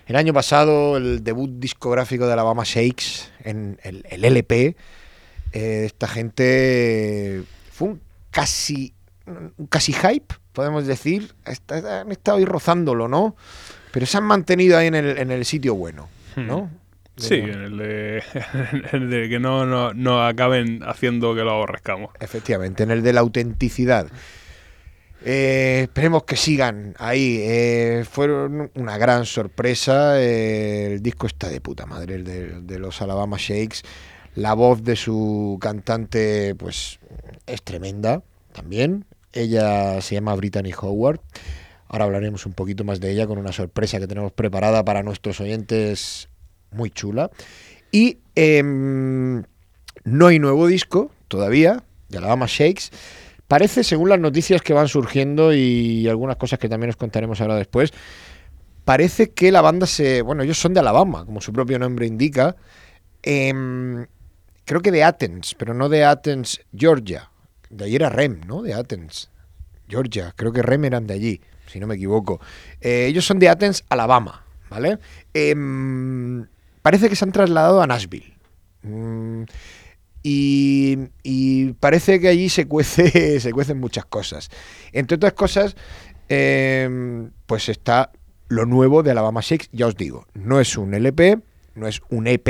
[0.09, 4.75] El año pasado el debut discográfico de Alabama Shakes en el, el LP,
[5.53, 8.01] eh, esta gente fue un
[8.31, 8.91] casi,
[9.27, 11.33] un casi hype, podemos decir.
[11.45, 13.35] Está- han estado ahí rozándolo, ¿no?
[13.91, 16.69] Pero se han mantenido ahí en el, en el sitio bueno, ¿no?
[17.17, 18.23] Sí, en el de,
[18.71, 22.11] en el de que no, no, no acaben haciendo que lo aborrezcamos.
[22.19, 24.07] Efectivamente, en el de la autenticidad.
[25.25, 27.39] Eh, esperemos que sigan ahí.
[27.41, 30.21] Eh, fueron una gran sorpresa.
[30.21, 33.79] eh, el disco está de puta madre, el de, de los Alabama Shakes.
[34.35, 36.99] La voz de su cantante, pues,
[37.47, 38.21] es tremenda
[38.53, 39.03] también.
[39.33, 41.21] Ella se llama Brittany Howard.
[41.87, 45.39] Ahora hablaremos un poquito más de ella con una sorpresa que tenemos preparada para nuestros
[45.41, 46.29] oyentes
[46.71, 47.31] muy chula.
[47.91, 49.43] Y em,
[50.03, 52.89] no hay nuevo disco todavía de Alabama Shakes.
[53.47, 57.55] Parece, según las noticias que van surgiendo y algunas cosas que también os contaremos ahora
[57.55, 57.91] después,
[58.85, 60.21] parece que la banda se...
[60.21, 62.55] Bueno, ellos son de Alabama, como su propio nombre indica.
[63.23, 64.05] Em,
[64.65, 67.31] creo que de Athens, pero no de Athens, Georgia.
[67.69, 68.61] De ahí era Rem, ¿no?
[68.61, 69.29] De Athens,
[69.87, 70.33] Georgia.
[70.35, 72.39] Creo que Rem eran de allí, si no me equivoco.
[72.81, 74.99] Eh, ellos son de Athens, Alabama, ¿vale?
[75.33, 76.47] Em,
[76.81, 78.37] parece que se han trasladado a Nashville.
[78.83, 79.43] Mm,
[80.23, 84.49] y, y parece que allí se cuece se cuecen muchas cosas.
[84.91, 85.75] Entre otras cosas,
[86.27, 88.11] em, pues está
[88.47, 91.39] lo nuevo de Alabama Shakes, ya os digo, no es un LP,
[91.75, 92.47] no es un EP,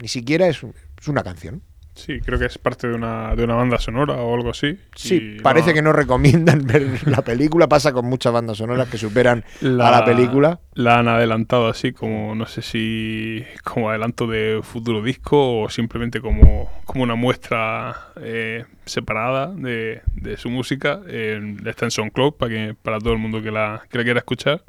[0.00, 0.62] ni siquiera es,
[1.00, 1.62] es una canción,
[1.94, 4.78] Sí, creo que es parte de una, de una banda sonora o algo así.
[4.96, 7.68] Sí, y parece no- que no recomiendan ver la película.
[7.68, 10.58] Pasa con muchas bandas sonoras que superan a la película.
[10.74, 16.20] La han adelantado así como, no sé si como adelanto de futuro disco o simplemente
[16.20, 21.00] como, como una muestra eh, separada de, de su música.
[21.06, 24.18] Eh, está en SoundCloud para, que, para todo el mundo que la, que la quiera
[24.18, 24.64] escuchar.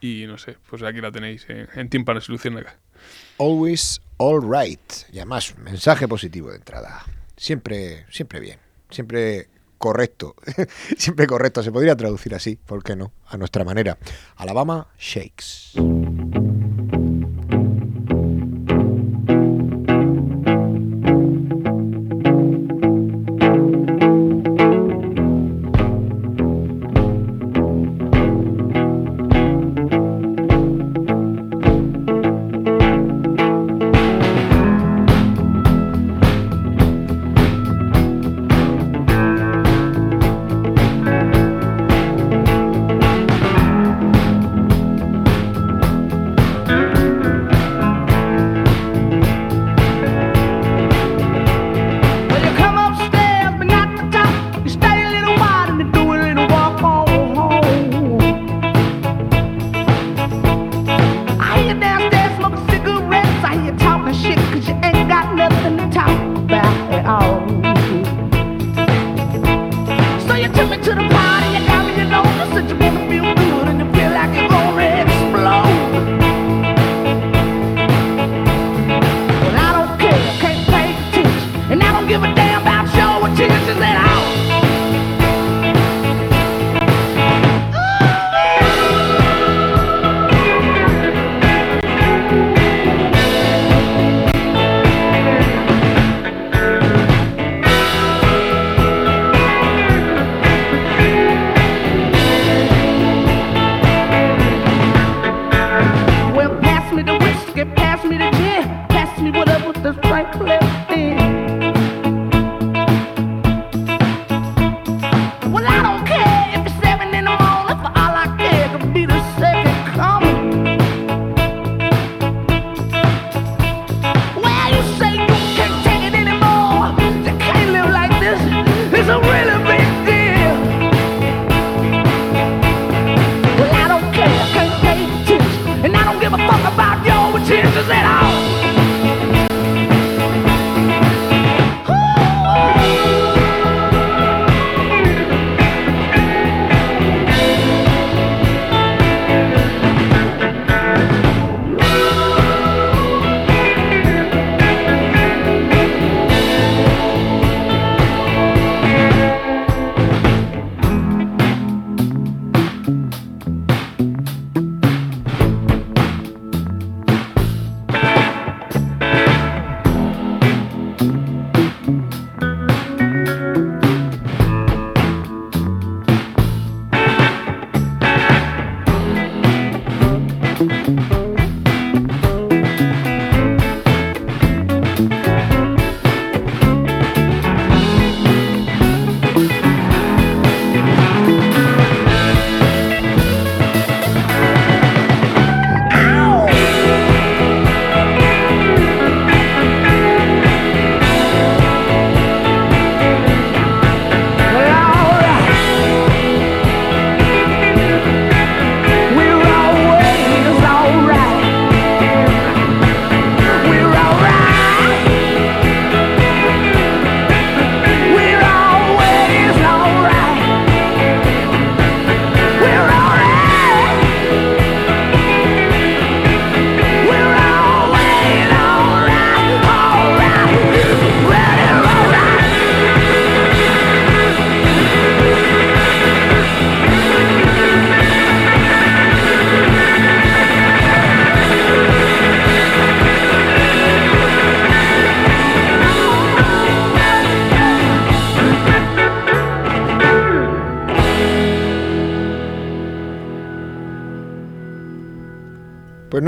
[0.00, 1.90] Y no sé, pues aquí la tenéis en, en
[2.28, 2.78] Luciérnagas.
[3.38, 4.80] Always all right.
[5.12, 7.02] Y además, mensaje positivo de entrada.
[7.38, 8.58] Siempre, siempre bien.
[8.90, 9.48] Siempre
[9.78, 10.34] correcto.
[10.98, 11.62] siempre correcto.
[11.62, 13.12] Se podría traducir así, ¿por qué no?
[13.26, 13.96] A nuestra manera.
[14.36, 16.39] Alabama Shakes.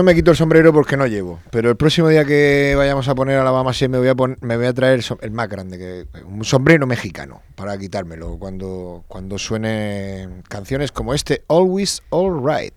[0.03, 1.39] No me quito el sombrero porque no llevo.
[1.53, 4.67] Pero el próximo día que vayamos a poner Alabama 6 me voy a, me voy
[4.67, 10.91] a traer el, más grande, que un sombrero mexicano, para quitármelo cuando, cuando suenen canciones
[10.91, 12.75] como este, Always All Right.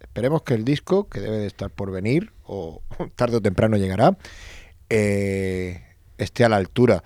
[0.00, 2.82] Esperemos que el disco, que debe de estar por venir, o
[3.16, 4.18] tarde o temprano llegará,
[4.90, 5.82] eh,
[6.18, 7.02] esté a la altura.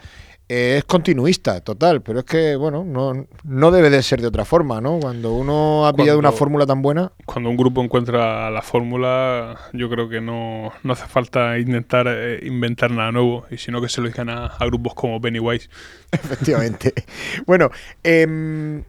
[0.53, 4.45] Eh, es continuista, total, pero es que, bueno, no, no debe de ser de otra
[4.45, 4.99] forma, ¿no?
[4.99, 9.89] Cuando uno ha pillado una fórmula tan buena, Cuando un grupo encuentra la fórmula, yo
[9.89, 14.01] creo que no, no hace falta intentar eh, inventar nada nuevo, y sino que se
[14.01, 15.71] lo digan a, a grupos como Pennywise.
[16.11, 16.95] efectivamente.
[17.47, 17.71] bueno,
[18.03, 18.83] em,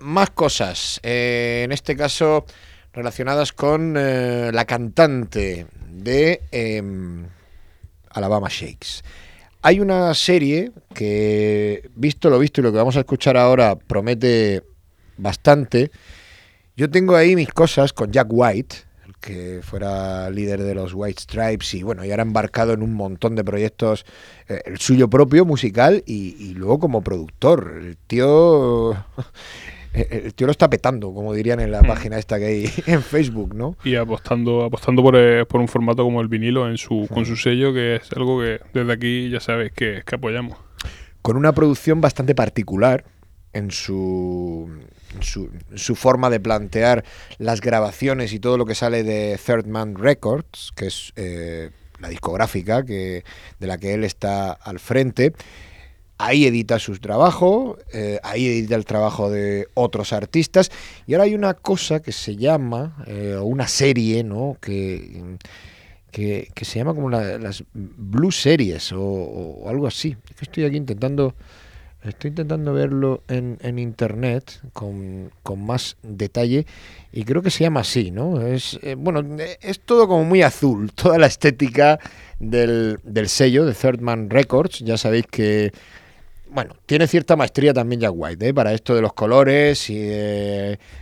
[0.00, 1.00] más cosas.
[1.02, 2.44] eh, en este caso,
[2.92, 7.28] relacionadas con eh, la cantante de em,
[8.10, 9.02] Alabama Shakes.
[9.62, 14.62] Hay una serie que, visto lo visto y lo que vamos a escuchar ahora, promete
[15.18, 15.90] bastante.
[16.76, 18.76] Yo tengo ahí mis cosas con Jack White,
[19.06, 22.94] el que fuera líder de los White Stripes y bueno, y ahora embarcado en un
[22.94, 24.06] montón de proyectos,
[24.48, 27.80] eh, el suyo propio musical y, y luego como productor.
[27.82, 28.96] El tío,
[29.92, 33.54] el tío lo está petando, como dirían en la página esta que hay en Facebook,
[33.54, 33.76] ¿no?
[33.84, 37.36] Y apostando, apostando por, eh, por un formato como el vinilo en su, con su
[37.36, 40.58] sello, que es algo que desde aquí ya sabéis que, que apoyamos.
[41.22, 43.04] con una producción bastante particular
[43.52, 44.68] en su,
[45.14, 47.04] en su, en su forma de plantear
[47.38, 52.08] las grabaciones y todo lo que sale de Third Man Records, que es eh, la
[52.08, 53.24] discográfica que,
[53.58, 55.32] de la que él está al frente.
[56.22, 60.70] Ahí edita sus trabajos, eh, ahí edita el trabajo de otros artistas.
[61.06, 64.58] Y ahora hay una cosa que se llama, eh, una serie, ¿no?
[64.60, 65.38] Que,
[66.12, 70.16] que, se llama como la- las Blue Series o, o algo así.
[70.28, 71.34] Es que estoy aquí intentando,
[72.04, 76.66] estoy intentando verlo en, en internet con, con más detalle
[77.12, 78.46] y creo que se llama así, ¿no?
[78.46, 79.22] Es, eh, bueno,
[79.62, 81.98] es todo como muy azul, toda la estética
[82.38, 84.80] del, del sello de Third Man Records.
[84.80, 85.72] Ya sabéis que
[86.52, 88.54] bueno, tiene cierta maestría también Jack White, ¿eh?
[88.54, 90.08] para esto de los colores y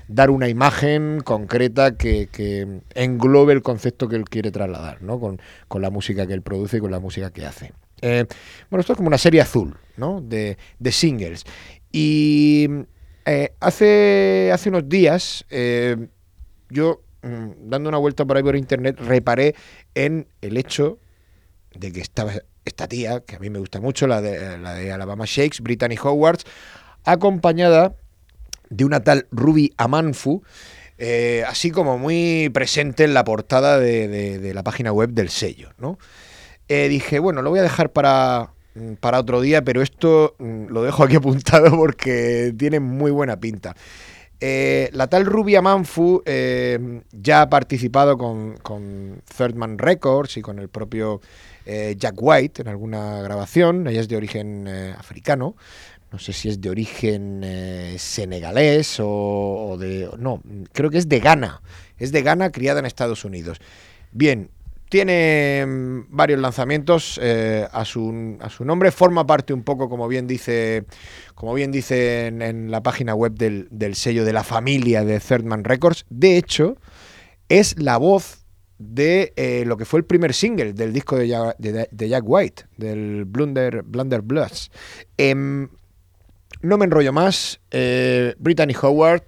[0.09, 5.19] dar una imagen concreta que, englobe el concepto que él quiere trasladar, ¿no?
[5.19, 7.73] Con, con la música que él produce y con la música que hace.
[8.03, 8.27] Eh,
[8.71, 10.21] bueno, esto es como una serie azul, ¿no?
[10.21, 11.45] De, de singles.
[11.91, 12.69] Y
[13.25, 15.97] eh, hace, hace unos días, eh,
[16.71, 19.55] yo, mm, dando una vuelta por ahí por internet, reparé
[19.95, 20.99] en el hecho
[21.75, 22.33] de que estaba
[22.69, 25.97] esta tía, que a mí me gusta mucho, la de, la de Alabama Shakes, Brittany
[26.03, 26.41] Howard,
[27.05, 27.95] acompañada
[28.71, 30.43] de una tal Ruby Amanfu,
[30.99, 35.99] eh, así como muy presente en la portada de, la página web del sello, ¿no?
[36.69, 38.51] Eh, dije, bueno, lo voy a dejar para,
[39.01, 43.75] para otro día, pero esto mm, lo dejo aquí apuntado porque tiene muy buena pinta.
[44.41, 50.43] Eh, la tal Rubia Manfu eh, ya ha participado con, con Third Man Records y
[50.43, 51.21] con el propio
[51.71, 53.87] eh, Jack White en alguna grabación.
[53.87, 55.55] Ella es de origen eh, africano.
[56.11, 60.09] No sé si es de origen eh, senegalés o, de...
[60.19, 60.41] No,
[60.73, 61.61] creo que es de Ghana.
[61.99, 63.59] Es de Ghana, criada en Estados Unidos.
[64.13, 64.49] Bien,
[64.89, 68.11] tiene mm, varios lanzamientos a, su,
[68.61, 68.91] nombre.
[68.91, 70.87] Forma parte un poco, como bien dice,
[71.35, 75.45] como bien dice en, la página web del, del sello de la familia de Third
[75.65, 76.07] Records.
[76.09, 76.79] De hecho,
[77.51, 78.38] es la voz
[78.79, 82.65] de eh, lo que fue el primer single del disco de, Ja- de- Jack White,
[82.77, 84.71] del Blunder, Blunder Bloods.
[85.17, 85.69] Em,
[86.63, 87.61] no me enrollo más.
[87.71, 89.23] eh, Brittany Howard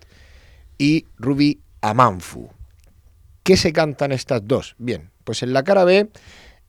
[0.78, 2.48] y Ruby Amanfu.
[3.43, 4.74] ¿Qué se cantan estas dos?
[4.78, 6.09] Bien, pues en la cara B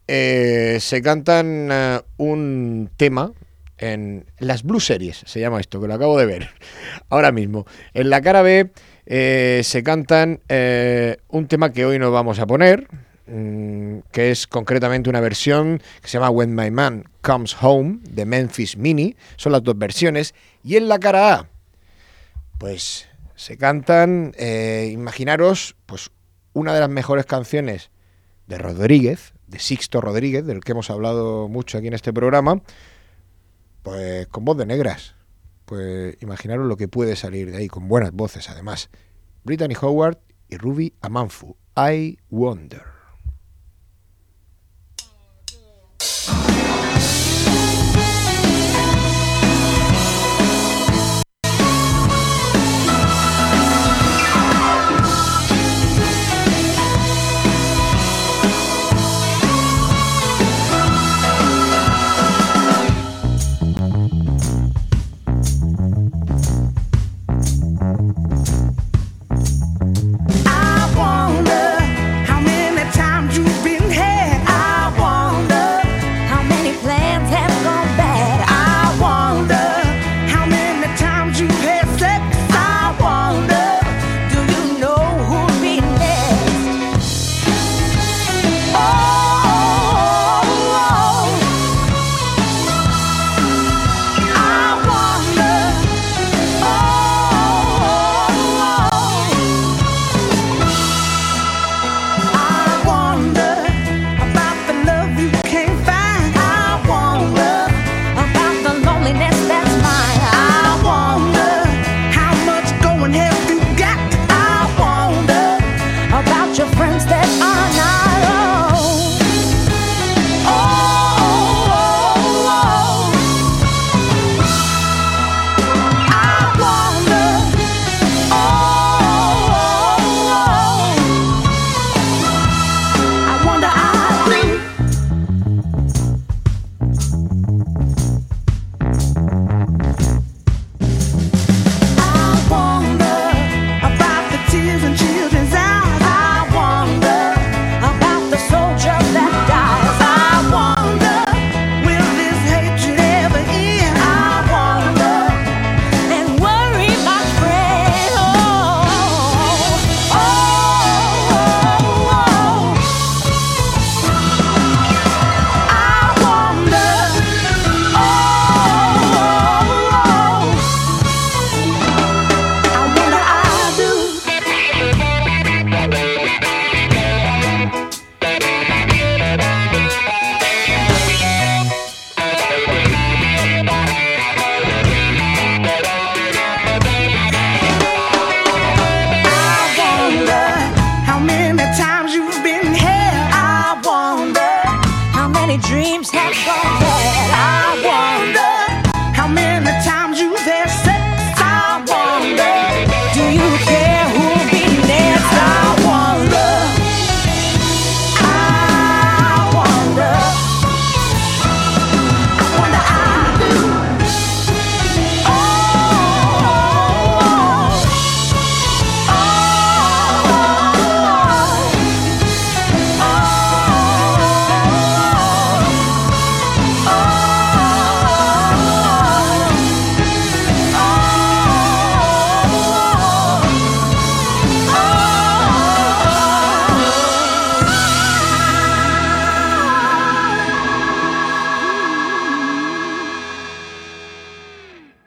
[0.08, 1.70] eh, se cantan
[2.18, 3.32] un tema
[3.78, 6.49] en las Blue Series, se llama esto, que lo acabo de ver
[7.10, 7.66] ahora mismo.
[7.94, 8.72] En la cara B
[9.14, 12.88] eh, se cantan eh, un tema que hoy no vamos a poner,
[13.28, 18.24] mm, que es concretamente una versión que se llama When My Man Comes Home de
[18.24, 19.18] Memphis Mini.
[19.36, 20.34] Son las dos versiones.
[20.64, 21.50] Y en la cara A,
[22.58, 26.10] pues se cantan, eh, imaginaros, pues
[26.54, 27.92] una de las mejores canciones
[28.48, 32.62] de Rodríguez, de Sixto Rodríguez, del que hemos hablado mucho aquí en este programa,
[33.84, 35.16] pues con voz de negras.
[35.72, 38.89] Pues imaginaros lo que puede salir de ahí, con buenas voces además.
[39.45, 40.18] Brittany Howard
[40.49, 41.56] y Ruby Amanfu.
[41.77, 42.91] I Wonder.